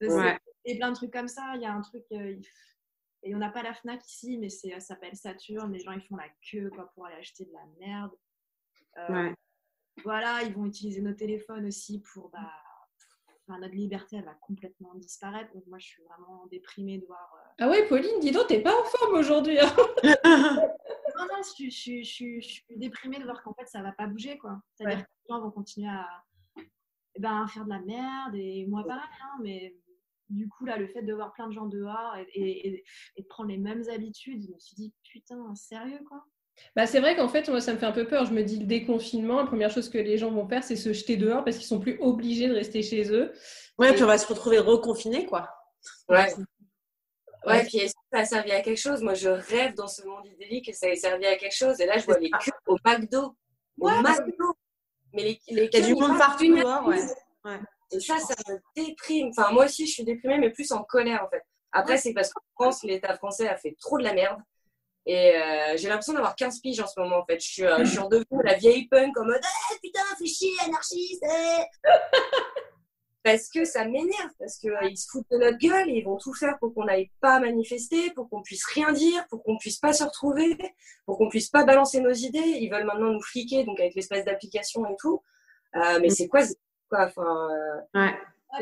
[0.64, 1.52] Et plein de trucs comme ça.
[1.56, 2.04] Il y a un truc.
[2.10, 5.72] Et on n'a pas la Fnac ici, mais ça s'appelle Saturne.
[5.72, 8.12] Les gens, ils font la queue quoi, pour aller acheter de la merde.
[8.98, 9.32] Euh,
[10.04, 12.30] voilà, ils vont utiliser nos téléphones aussi pour.
[12.30, 12.52] Bah,
[13.48, 15.52] notre liberté, elle va complètement disparaître.
[15.52, 17.32] Donc, moi, je suis vraiment déprimée de voir.
[17.34, 19.58] Euh, ah ouais, Pauline, dis donc, t'es pas en forme aujourd'hui.
[19.58, 19.74] Hein.
[20.24, 24.38] non, non, je, je, suis déprimée de voir qu'en fait, ça va pas bouger.
[24.38, 24.60] quoi.
[24.74, 26.06] C'est-à-dire que les gens vont continuer à,
[27.14, 28.34] eh ben, faire de la merde.
[28.34, 29.76] Et moi, pareil, hein, mais
[30.28, 32.84] du coup, là, le fait de voir plein de gens dehors et, et,
[33.18, 36.24] de prendre les mêmes habitudes, je me suis dit, putain, sérieux, quoi.
[36.74, 38.24] Bah, c'est vrai qu'en fait, moi, ça me fait un peu peur.
[38.24, 40.92] Je me dis, le déconfinement, la première chose que les gens vont faire, c'est se
[40.92, 43.32] jeter dehors parce qu'ils sont plus obligés de rester chez eux.
[43.78, 45.48] Ouais, puis on va se retrouver reconfinés, quoi.
[46.08, 46.32] Ouais.
[47.44, 49.02] Ouais, puis est-ce que ça a servi à quelque chose?
[49.02, 51.80] Moi, je rêve dans ce monde idyllique que ça ait servi à quelque chose.
[51.80, 53.36] Et là, je vois les queues au McDo.
[53.80, 54.54] Au McDo.
[55.12, 57.02] Mais les, les Il y a du monde partout dehors, ouais.
[57.44, 57.60] ouais.
[57.90, 59.30] Et ça, ça me déprime.
[59.36, 61.42] Enfin, moi aussi, je suis déprimée, mais plus en colère, en fait.
[61.72, 64.38] Après, c'est parce qu'en France, l'État français a fait trop de la merde.
[65.04, 67.40] Et euh, j'ai l'impression d'avoir 15 piges en ce moment, en fait.
[67.40, 70.52] Je suis, euh, je suis redevenue la vieille punk en mode eh, putain, fais chier,
[70.64, 71.62] anarchiste eh.
[73.24, 76.16] Parce que ça m'énerve, parce qu'ils euh, se foutent de notre gueule et ils vont
[76.16, 79.78] tout faire pour qu'on n'aille pas manifester, pour qu'on puisse rien dire, pour qu'on puisse
[79.78, 80.56] pas se retrouver,
[81.06, 82.40] pour qu'on puisse pas balancer nos idées.
[82.40, 85.22] Ils veulent maintenant nous fliquer, donc avec l'espèce d'application et tout.
[85.76, 86.42] Euh, mais c'est quoi,
[86.88, 87.48] quoi enfin,
[87.94, 88.14] ouais.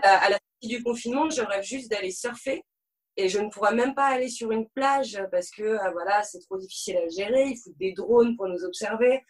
[0.03, 2.63] à, à la sortie du confinement, je rêve juste d'aller surfer
[3.17, 6.41] et je ne pourrais même pas aller sur une plage parce que euh, voilà, c'est
[6.41, 7.49] trop difficile à gérer.
[7.49, 9.23] Ils foutent des drones pour nous observer.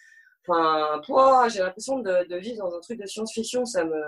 [0.47, 3.65] Enfin, oh, j'ai l'impression de, de, vivre dans un truc de science-fiction.
[3.65, 4.01] Ça me,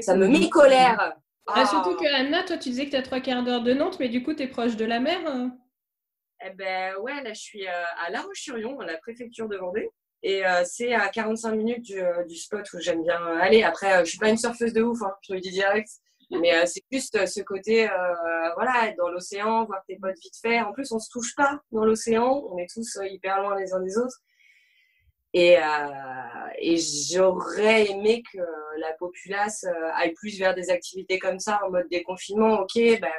[0.00, 1.16] ça me met colère.
[1.46, 3.98] Ah, surtout que Anna, toi, tu disais que tu as trois quarts d'heure de Nantes,
[3.98, 5.18] mais du coup, tu es proche de la mer.
[5.26, 5.56] Hein
[6.44, 9.88] eh ben ouais, là, je suis euh, à La Roche-sur-Yon, la préfecture de Vendée.
[10.22, 13.62] Et euh, c'est à 45 minutes du, du spot où j'aime bien aller.
[13.62, 15.88] Après, euh, je suis pas une surfeuse de ouf, hein, je te le dis direct.
[16.40, 17.88] Mais euh, c'est juste ce côté,
[18.54, 20.60] voilà, être dans l'océan, voir tes potes vite fait.
[20.60, 22.42] En plus, on se touche pas dans l'océan.
[22.50, 24.18] On est tous hyper loin les uns des autres.
[25.34, 25.62] Et, euh,
[27.10, 28.38] j'aurais aimé que
[28.78, 29.64] la populace
[29.94, 32.60] aille plus vers des activités comme ça, en mode déconfinement.
[32.60, 33.10] Ok, ben,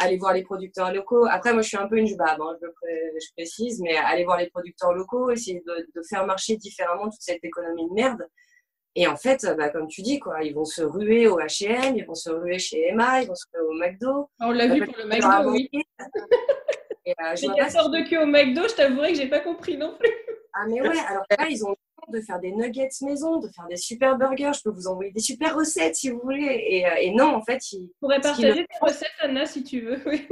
[0.00, 1.26] aller voir les producteurs locaux.
[1.26, 4.48] Après, moi, je suis un peu une jubab, hein, je, précise, mais aller voir les
[4.48, 8.26] producteurs locaux, essayer de, faire marcher différemment toute cette économie de merde.
[8.96, 12.04] Et en fait, bah, comme tu dis, quoi, ils vont se ruer au H&M, ils
[12.04, 14.30] vont se ruer chez Emma, ils vont se ruer au McDo.
[14.40, 15.70] On l'a vu pour le McDo, oui.
[17.06, 19.76] Et, euh, je les casseurs de queue au McDo, je t'avouerais que j'ai pas compris
[19.76, 20.10] non plus.
[20.52, 21.74] Ah mais ouais, alors là, ils ont
[22.10, 24.52] de faire des nuggets maison, de faire des super burgers.
[24.54, 26.64] Je peux vous envoyer des super recettes si vous voulez.
[26.68, 27.90] Et, euh, et non, en fait, ils.
[28.00, 29.98] pourrais partager tes recettes, Anna, si tu veux.
[30.06, 30.26] Oui.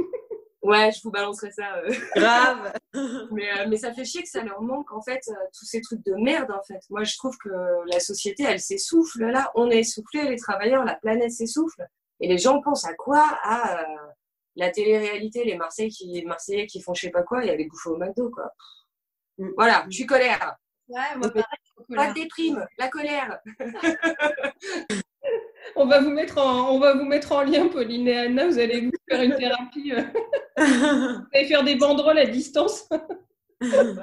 [0.61, 1.77] Ouais, je vous balancerai ça.
[1.77, 1.93] Euh.
[2.15, 2.73] Grave.
[3.31, 5.81] mais, euh, mais ça fait chier que ça leur manque, en fait, euh, tous ces
[5.81, 6.81] trucs de merde, en fait.
[6.89, 7.49] Moi, je trouve que
[7.87, 9.51] la société, elle s'essouffle là.
[9.55, 11.87] On est essoufflé, les travailleurs, la planète s'essouffle.
[12.19, 13.39] Et les gens pensent à quoi?
[13.43, 13.85] À
[14.57, 17.65] la télé-réalité, les Marseillais qui, les Marseillais qui font je sais pas quoi et aller
[17.65, 18.51] bouffer au McDo, quoi.
[19.55, 20.57] Voilà, je suis colère.
[20.89, 23.39] Ouais, moi, pareil, pas de déprime, la colère.
[25.75, 28.47] on, va vous mettre en, on va vous mettre en lien, Pauline et Anna.
[28.47, 29.91] Vous allez vous faire une thérapie.
[29.93, 30.03] Euh.
[30.57, 32.87] vous allez faire des banderoles à distance.
[33.61, 33.95] non,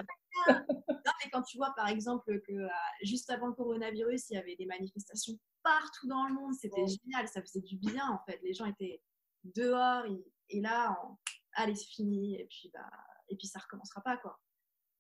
[0.49, 2.69] mais quand tu vois, par exemple, que euh,
[3.03, 7.27] juste avant le coronavirus, il y avait des manifestations partout dans le monde, c'était génial,
[7.27, 8.39] ça faisait du bien en fait.
[8.43, 9.03] Les gens étaient
[9.43, 10.05] dehors,
[10.51, 11.17] et là, on...
[11.55, 12.89] allez, c'est fini, et puis, bah,
[13.29, 14.39] et puis ça recommencera pas quoi.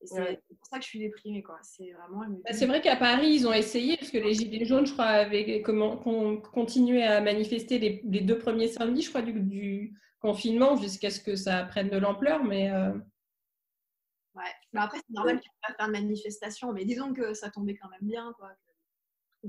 [0.06, 0.40] C'est ouais.
[0.48, 1.42] pour ça que je suis déprimée.
[1.42, 1.58] quoi.
[1.62, 2.24] C'est vraiment.
[2.44, 5.06] Bah, c'est vrai qu'à Paris, ils ont essayé, parce que les Gilets jaunes, je crois,
[5.06, 10.76] avaient comment, continué à manifester les, les, deux premiers samedis, je crois, du, du confinement,
[10.76, 12.44] jusqu'à ce que ça prenne de l'ampleur.
[12.44, 12.70] Mais.
[12.70, 12.92] Euh...
[14.34, 17.34] Ouais, mais après, c'est normal que tu ne pas faire de manifestation, mais disons que
[17.34, 18.32] ça tombait quand même bien.
[18.38, 18.50] Quoi.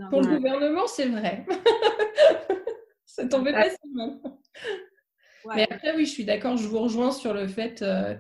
[0.09, 1.45] Pour le gouvernement, c'est vrai.
[3.05, 4.19] ça tombait pas si mal.
[5.45, 5.55] Ouais.
[5.55, 7.81] Mais après, oui, je suis d'accord, je vous rejoins sur le fait.
[7.81, 8.15] Euh,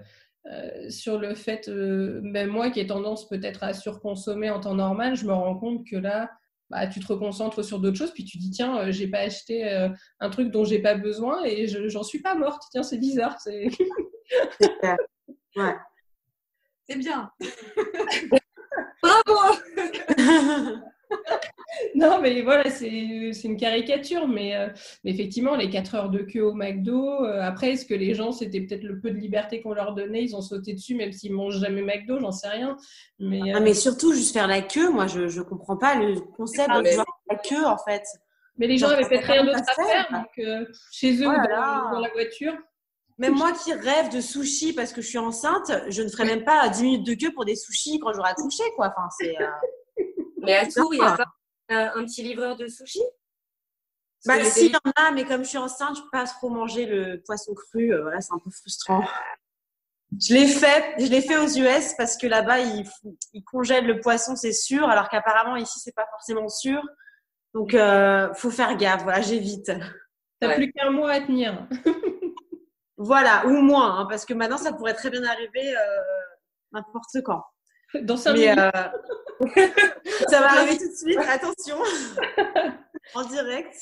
[0.45, 4.75] euh, sur le fait, euh, même moi qui ai tendance peut-être à surconsommer en temps
[4.75, 6.29] normal, je me rends compte que là,
[6.69, 9.69] bah, tu te reconcentres sur d'autres choses, puis tu dis tiens, euh, j'ai pas acheté
[9.71, 12.63] euh, un truc dont j'ai pas besoin et j'en suis pas morte.
[12.71, 13.39] Tiens, c'est bizarre.
[13.39, 13.69] C'est
[15.55, 15.75] ouais.
[16.97, 17.31] bien.
[19.01, 19.57] Bravo
[21.95, 24.67] non, mais voilà, c'est une caricature, mais, euh,
[25.03, 28.31] mais, effectivement, les 4 heures de queue au McDo, euh, après, est-ce que les gens,
[28.31, 31.33] c'était peut-être le peu de liberté qu'on leur donnait, ils ont sauté dessus, même s'ils
[31.33, 32.77] mangent jamais McDo, j'en sais rien.
[33.19, 33.61] Mais, ah, euh...
[33.61, 36.87] mais surtout, juste faire la queue, moi, je ne comprends pas le concept ah, de
[36.87, 38.03] faire la queue, en fait.
[38.57, 41.83] Mais les gens avaient peut-être rien d'autre à faire, donc euh, chez eux, voilà.
[41.85, 42.53] dans, dans la voiture.
[43.19, 46.43] Même moi qui rêve de sushis parce que je suis enceinte, je ne ferai même
[46.43, 48.93] pas 10 minutes de queue pour des sushis quand j'aurai accouché, quoi.
[48.95, 49.35] Enfin, c'est.
[50.41, 51.25] Mais à Tours, il n'y a pas
[51.69, 53.01] un petit livreur de sushi?
[54.25, 56.49] Bah, si, il y en a, mais comme je suis enceinte, je peux pas trop
[56.49, 57.93] manger le poisson cru.
[57.93, 59.03] Euh, voilà, c'est un peu frustrant.
[60.19, 62.85] Je l'ai fait, je l'ai fait aux US parce que là-bas, ils,
[63.33, 66.81] ils, congèlent le poisson, c'est sûr, alors qu'apparemment ici, c'est pas forcément sûr.
[67.53, 69.03] Donc, euh, faut faire gaffe.
[69.03, 69.71] Voilà, j'évite.
[70.39, 70.55] T'as ouais.
[70.55, 71.67] plus qu'un mois à tenir.
[72.97, 76.01] voilà, ou moins, hein, parce que maintenant, ça pourrait très bien arriver euh,
[76.71, 77.43] n'importe quand.
[78.01, 78.59] Dans 5 minutes.
[80.29, 81.19] Ça va arriver tout de suite.
[81.19, 81.77] Attention.
[83.13, 83.75] en direct.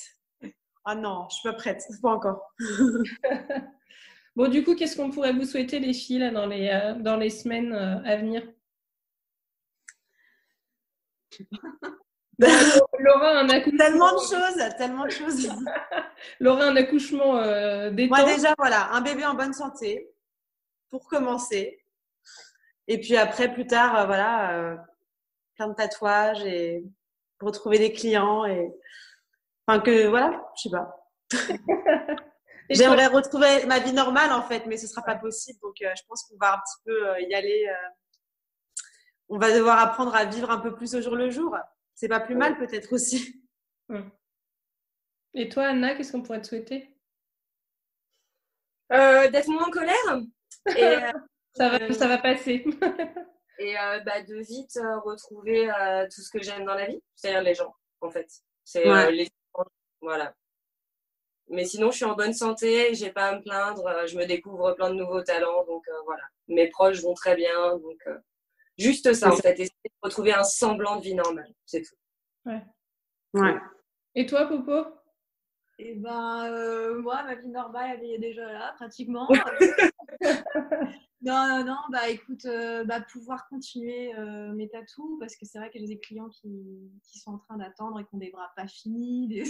[0.88, 1.84] Ah oh non, je suis pas prête.
[2.02, 2.54] Pas encore.
[4.36, 7.18] bon, du coup, qu'est-ce qu'on pourrait vous souhaiter, les filles, là, dans, les, euh, dans
[7.18, 8.44] les semaines euh, à venir?
[12.38, 13.78] Laura, un accouchement.
[13.78, 15.50] Tellement de choses, tellement de choses.
[16.40, 20.12] Laura, un accouchement euh, Moi, déjà, voilà, un bébé en bonne santé,
[20.90, 21.84] pour commencer.
[22.88, 24.86] Et puis après, plus tard, euh, voilà,
[25.56, 26.84] plein de tatouages et
[27.40, 28.72] retrouver des clients et.
[29.68, 31.10] Enfin, que, voilà, je sais pas.
[32.70, 35.60] J'aimerais retrouver ma vie normale, en fait, mais ce sera pas possible.
[35.62, 37.68] Donc, je pense qu'on va un petit peu y aller.
[39.30, 41.56] on va devoir apprendre à vivre un peu plus au jour le jour.
[41.96, 43.44] C'est pas plus mal peut-être aussi.
[45.34, 46.96] Et toi, Anna, qu'est-ce qu'on pourrait te souhaiter?
[48.92, 50.22] Euh, D'être moins en colère.
[50.68, 51.12] Et, euh,
[51.56, 52.66] ça, va, ça va passer.
[53.60, 55.70] et euh, bah, de vite retrouver
[56.14, 58.30] tout ce que j'aime dans la vie, c'est-à-dire les gens, en fait.
[58.64, 59.30] C'est les
[60.02, 60.34] voilà.
[61.48, 64.74] Mais sinon, je suis en bonne santé, j'ai pas à me plaindre, je me découvre
[64.74, 66.24] plein de nouveaux talents, donc voilà.
[66.48, 68.02] Mes proches vont très bien, donc
[68.78, 71.96] Juste ça, en fait, essayer de retrouver un semblant de vie normale, c'est tout.
[72.46, 72.62] Ouais.
[73.34, 73.56] ouais.
[74.16, 74.86] Et toi, Popo?
[75.80, 79.30] Eh ben, euh, moi, ma vie normale, elle est déjà là, pratiquement.
[81.26, 85.58] non, non, non, bah écoute, euh, bah, pouvoir continuer euh, mes tatous, parce que c'est
[85.58, 88.30] vrai que j'ai des clients qui, qui sont en train d'attendre et qui ont des
[88.30, 89.28] bras pas finis.
[89.28, 89.44] Des...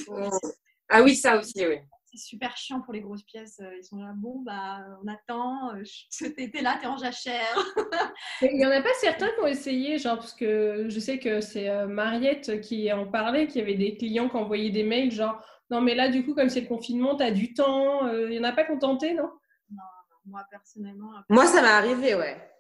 [0.89, 1.78] Ah oui, ça aussi, oui
[2.17, 3.59] super chiant pour les grosses pièces.
[3.61, 5.73] Euh, ils sont là, bon, bah, on attend,
[6.17, 7.57] t'es là, t'es en jachère.
[8.41, 11.41] Il n'y en a pas certains qui ont essayé, genre, parce que je sais que
[11.41, 15.82] c'est Mariette qui en parlait, qui avait des clients qui envoyaient des mails, genre, non,
[15.82, 18.07] mais là, du coup, comme c'est le confinement, t'as du temps.
[18.07, 19.30] Il n'y en a pas qui ont tenté, non?
[19.71, 19.84] Non,
[20.26, 21.11] moi, personnellement.
[21.30, 22.51] Moi, ça m'est arrivé, ouais.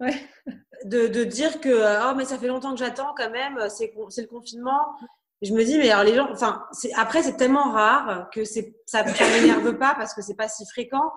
[0.00, 0.28] Ouais.
[0.84, 4.26] De, de, dire que oh mais ça fait longtemps que j'attends quand même c'est le
[4.26, 4.96] confinement
[5.44, 6.64] je me dis, mais alors les gens, enfin,
[6.96, 10.64] après, c'est tellement rare que c'est, ça ne m'énerve pas parce que c'est pas si
[10.66, 11.12] fréquent.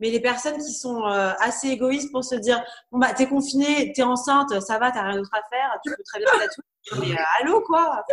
[0.00, 3.92] Mais les personnes qui sont euh, assez égoïstes pour se dire, bon, bah, t'es confiné,
[3.92, 7.00] t'es enceinte, ça va, t'as rien d'autre à faire, tu peux très bien tout.
[7.00, 8.04] Mais euh, allô, quoi?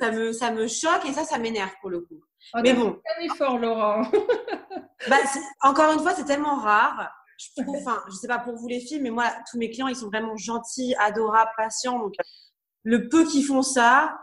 [0.00, 2.20] Ça, me, ça me choque et ça, ça m'énerve pour le coup.
[2.54, 3.00] Oh, mais bon.
[3.16, 4.02] un effort, Laurent.
[5.08, 5.16] bah,
[5.62, 7.10] encore une fois, c'est tellement rare.
[7.38, 9.88] Je trouve, enfin, je sais pas pour vous les filles, mais moi, tous mes clients,
[9.88, 11.98] ils sont vraiment gentils, adorables, patients.
[11.98, 12.14] Donc,
[12.82, 14.16] le peu qui font ça,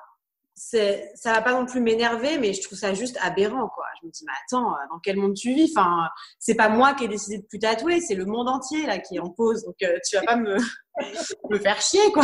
[0.55, 3.85] c'est, ça va pas non plus m'énerver, mais je trouve ça juste aberrant, quoi.
[4.01, 5.73] Je me dis, mais attends, euh, dans quel monde tu vis?
[5.75, 6.09] Enfin,
[6.39, 9.15] c'est pas moi qui ai décidé de plus tatouer, c'est le monde entier là qui
[9.15, 9.63] est en pause.
[9.63, 10.57] Donc, euh, tu vas pas me,
[11.49, 12.23] me faire chier, quoi.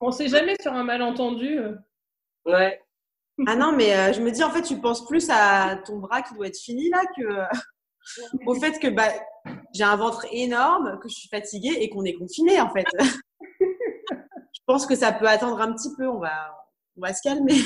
[0.00, 1.58] On sait jamais sur un malentendu.
[1.58, 1.74] Euh.
[2.46, 2.80] Ouais.
[3.46, 6.34] Ah non, mais je me dis, en fait, tu penses plus à ton bras qui
[6.34, 7.24] doit être fini là que
[8.46, 9.08] au fait que bah,
[9.74, 12.86] j'ai un ventre énorme, que je suis fatiguée et qu'on est confiné, en fait.
[14.52, 16.06] Je pense que ça peut attendre un petit peu.
[16.06, 16.54] On va,
[16.96, 17.60] on va se calmer.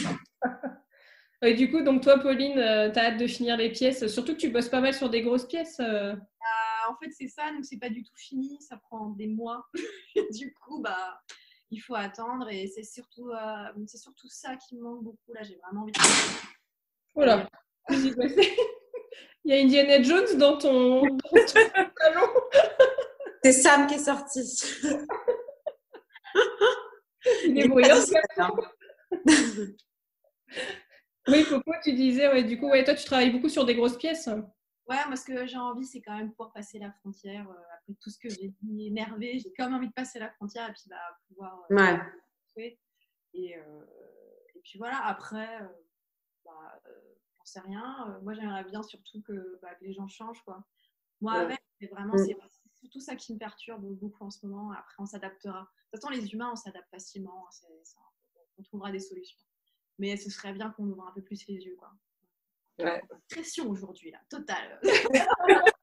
[1.42, 4.06] Et du coup, donc toi, Pauline, euh, tu as hâte de finir les pièces.
[4.06, 5.78] Surtout que tu bosses pas mal sur des grosses pièces.
[5.80, 6.14] Euh.
[6.14, 7.50] Bah, en fait, c'est ça.
[7.52, 8.56] Donc, c'est pas du tout fini.
[8.60, 9.66] Ça prend des mois.
[10.32, 11.20] du coup, bah,
[11.70, 12.48] il faut attendre.
[12.50, 15.32] Et c'est surtout, euh, c'est surtout ça qui me manque beaucoup.
[15.32, 15.98] Là, j'ai vraiment envie de.
[17.14, 17.48] Voilà.
[17.90, 22.26] Il y a Indiana Jones dans ton, dans ton salon.
[23.42, 24.40] c'est Sam qui est sorti.
[27.44, 27.68] Il est
[31.26, 33.96] oui, Popo, tu disais, ouais, du coup, ouais, toi, tu travailles beaucoup sur des grosses
[33.96, 34.28] pièces.
[34.86, 37.48] Ouais, moi, ce que j'ai envie, c'est quand même pouvoir passer la frontière.
[37.48, 40.30] Euh, après tout ce que j'ai dit énervé, j'ai quand même envie de passer la
[40.32, 40.96] frontière et puis bah,
[41.34, 41.66] pouvoir.
[41.70, 41.76] Euh,
[42.56, 42.78] ouais.
[43.34, 43.84] Et, euh,
[44.54, 45.58] et, puis voilà, après,
[46.44, 46.80] bah,
[47.36, 48.18] j'en sais rien.
[48.22, 50.64] moi, j'aimerais bien surtout que, bah, que, les gens changent, quoi.
[51.20, 52.26] Moi, avec, c'est vraiment, mm.
[52.26, 52.36] c'est
[52.80, 54.72] surtout ça qui me perturbe beaucoup en ce moment.
[54.72, 55.60] Après, on s'adaptera.
[55.60, 55.66] De
[55.98, 57.46] toute façon, les humains, on s'adapte facilement.
[58.58, 59.38] on trouvera des solutions.
[59.98, 61.76] Mais ce serait bien qu'on ouvre un peu plus les yeux.
[61.76, 61.92] Quoi.
[62.78, 63.02] Ouais.
[63.30, 64.80] Pression aujourd'hui, là, totale.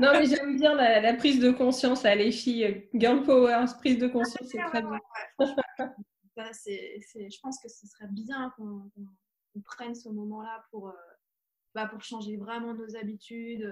[0.00, 2.88] non, mais j'aime bien la, prise de conscience, là, les filles.
[2.94, 4.98] Girl power, prise de conscience, c'est très bien.
[6.36, 8.90] je pense que ce serait bien qu'on
[9.64, 10.92] prenne ce moment-là pour, euh,
[11.74, 13.62] bah, pour changer vraiment nos habitudes.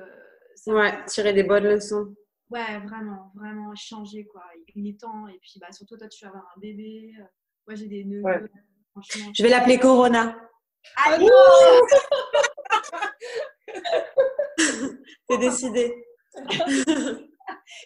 [0.66, 2.14] Euh, ouais, tirer des bonnes leçons.
[2.50, 4.44] Ouais, vraiment, vraiment changer, quoi.
[4.74, 5.26] Il est temps.
[5.28, 7.14] Et puis, bah, surtout, toi, tu vas avoir un bébé.
[7.18, 7.24] Euh,
[7.66, 8.48] moi, j'ai des neveux.
[8.92, 10.36] Franchement, je vais l'appeler Corona.
[10.96, 11.16] Ah
[15.32, 15.94] C'est décidé.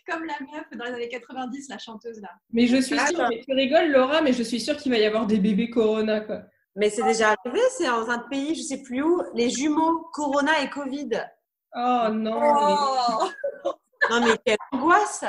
[0.08, 2.30] Comme la meuf dans les années 90, la chanteuse là.
[2.52, 5.04] Mais je suis sûre, mais tu rigoles Laura, mais je suis sûre qu'il va y
[5.04, 6.42] avoir des bébés Corona quoi.
[6.74, 10.60] Mais c'est déjà arrivé, c'est dans un pays, je sais plus où, les jumeaux Corona
[10.62, 11.08] et Covid.
[11.74, 12.40] Oh non.
[13.64, 13.72] Oh
[14.10, 15.24] non, mais quelle angoisse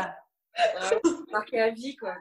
[1.32, 2.16] Marqué à vie, quoi.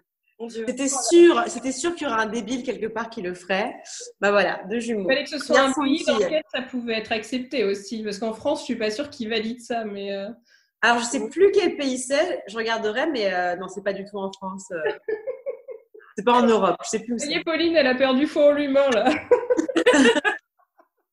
[0.48, 3.74] C'était sûr, c'était sûr qu'il y aurait un débile quelque part qui le ferait.
[4.20, 5.04] Bah voilà, deux jumeaux.
[5.04, 8.18] Il fallait que ce soit un pays dans lequel ça pouvait être accepté aussi, parce
[8.18, 10.12] qu'en France, je suis pas sûre qu'ils valident ça, mais.
[10.12, 10.28] Euh.
[10.82, 14.04] Alors je sais plus quel pays c'est, je regarderai, mais euh, non, c'est pas du
[14.04, 14.70] tout en France.
[14.72, 14.92] Euh.
[16.18, 18.26] C'est pas en Europe, je sais plus où Ça y est, Pauline, elle a perdu
[18.26, 19.04] foi en l'humain, là.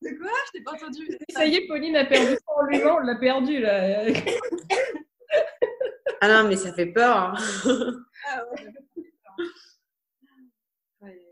[0.00, 0.30] De quoi?
[0.46, 1.06] Je t'ai pas entendu.
[1.28, 4.06] Ça y est, Pauline a perdu foi en l'humain, on l'a perdu, là.
[6.22, 7.14] ah non, mais ça fait peur.
[7.18, 7.34] Hein.
[8.26, 8.42] Ah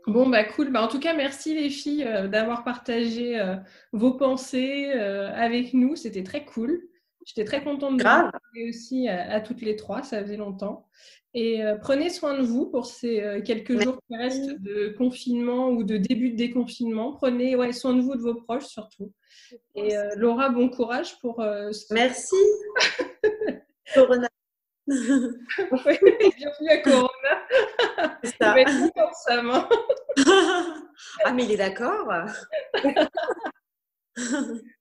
[0.07, 0.71] Bon, bah cool.
[0.71, 3.55] Bah, en tout cas, merci les filles euh, d'avoir partagé euh,
[3.93, 5.95] vos pensées euh, avec nous.
[5.95, 6.89] C'était très cool.
[7.25, 10.03] J'étais très contente de vous parler aussi à, toutes les trois.
[10.03, 10.87] Ça faisait longtemps.
[11.33, 15.95] Et prenez soin de vous pour ces quelques jours qui restent de confinement ou de
[15.95, 17.13] début de déconfinement.
[17.13, 19.13] Prenez ouais, soin de vous, de vos proches surtout.
[19.73, 21.41] Et Laura, bon courage pour.
[21.91, 22.35] Merci.
[23.95, 24.27] Corona.
[24.87, 27.47] Bienvenue à Corona.
[28.23, 28.55] C'est ça.
[29.29, 29.69] Hein.
[31.23, 32.11] ah, mais il est d'accord.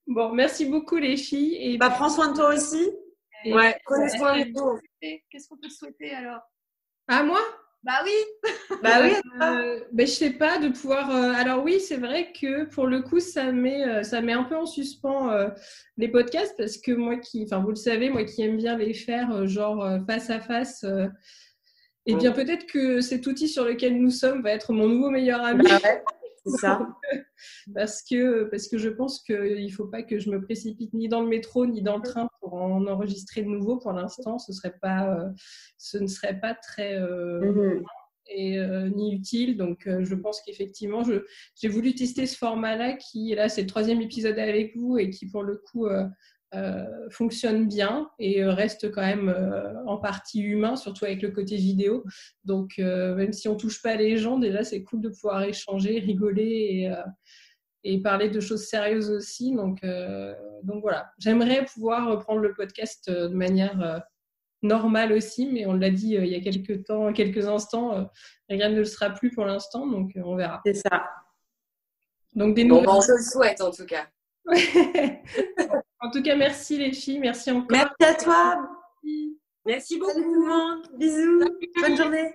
[0.08, 1.56] bon, merci beaucoup les filles.
[1.60, 1.78] Et...
[1.78, 2.90] Bah, prends soin de toi aussi.
[3.46, 4.80] Ouais, prenez soin de vous.
[5.00, 6.40] Qu'est-ce qu'on peut souhaiter alors?
[7.06, 7.40] À moi?
[7.82, 8.48] Bah oui.
[8.82, 9.12] bah oui.
[9.40, 11.10] Euh, bah, je sais pas de pouvoir.
[11.10, 14.44] Euh, alors oui, c'est vrai que pour le coup, ça met euh, ça met un
[14.44, 15.48] peu en suspens euh,
[15.96, 18.94] les podcasts parce que moi qui, enfin vous le savez, moi qui aime bien les
[18.94, 20.84] faire genre face à face.
[20.84, 21.08] et
[22.06, 25.44] eh bien peut-être que cet outil sur lequel nous sommes va être mon nouveau meilleur
[25.44, 25.64] ami.
[25.64, 25.78] Bah
[26.44, 26.88] c'est ça.
[27.74, 31.20] parce que parce que je pense qu'il faut pas que je me précipite ni dans
[31.20, 33.78] le métro ni dans le train pour en enregistrer de nouveau.
[33.78, 35.28] Pour l'instant, ce serait pas euh,
[35.82, 37.82] ce ne serait pas très euh, mm-hmm.
[38.28, 39.56] et euh, ni utile.
[39.56, 44.38] Donc, je pense qu'effectivement, j'ai voulu tester ce format-là qui, là, c'est le troisième épisode
[44.38, 46.06] avec vous et qui, pour le coup, euh,
[47.10, 51.56] fonctionne bien et euh, reste quand même euh, en partie humain, surtout avec le côté
[51.56, 52.04] vidéo.
[52.44, 56.90] Donc, même si on touche pas les gens, déjà, c'est cool de pouvoir échanger, rigoler
[57.84, 59.54] et, et parler de choses sérieuses aussi.
[59.54, 59.80] Donc,
[60.62, 64.02] donc voilà, j'aimerais pouvoir reprendre le podcast de manière
[64.62, 68.10] normale aussi, mais on l'a dit il y a quelques temps, quelques instants,
[68.48, 70.60] rien ne le sera plus pour l'instant, donc on verra.
[70.64, 71.04] C'est ça.
[72.34, 72.86] Donc des nouvelles.
[72.86, 74.06] Bon, on se le souhaite en tout cas.
[76.04, 77.68] En tout cas, merci les filles, merci encore.
[77.70, 78.68] Merci à toi.
[79.64, 80.12] Merci beaucoup.
[80.12, 80.88] Salut tout le monde.
[80.98, 81.40] Bisous.
[81.80, 82.34] Bonne journée.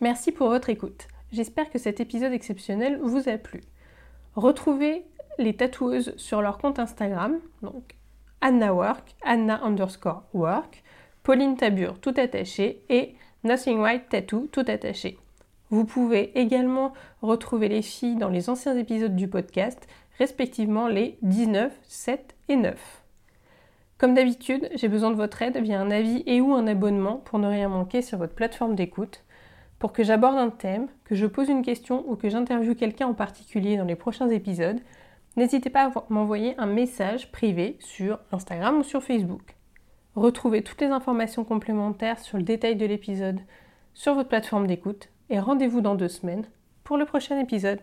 [0.00, 1.06] Merci pour votre écoute.
[1.30, 3.60] J'espère que cet épisode exceptionnel vous a plu.
[4.34, 5.04] Retrouvez
[5.38, 7.94] les tatoueuses sur leur compte Instagram, donc
[8.40, 10.82] Anna Work, Anna underscore Work,
[11.22, 15.18] Pauline Tabure tout attaché et Nothing White Tattoo tout attaché.
[15.70, 16.92] Vous pouvez également
[17.22, 19.86] retrouver les filles dans les anciens épisodes du podcast,
[20.18, 23.04] respectivement les 19, 7 et 9.
[23.96, 27.38] Comme d'habitude, j'ai besoin de votre aide via un avis et ou un abonnement pour
[27.38, 29.22] ne rien manquer sur votre plateforme d'écoute.
[29.78, 33.14] Pour que j'aborde un thème, que je pose une question ou que j'interviewe quelqu'un en
[33.14, 34.80] particulier dans les prochains épisodes,
[35.36, 39.54] n'hésitez pas à m'envoyer un message privé sur Instagram ou sur Facebook.
[40.16, 43.40] Retrouvez toutes les informations complémentaires sur le détail de l'épisode
[43.94, 46.44] sur votre plateforme d'écoute et rendez-vous dans deux semaines
[46.84, 47.80] pour le prochain épisode.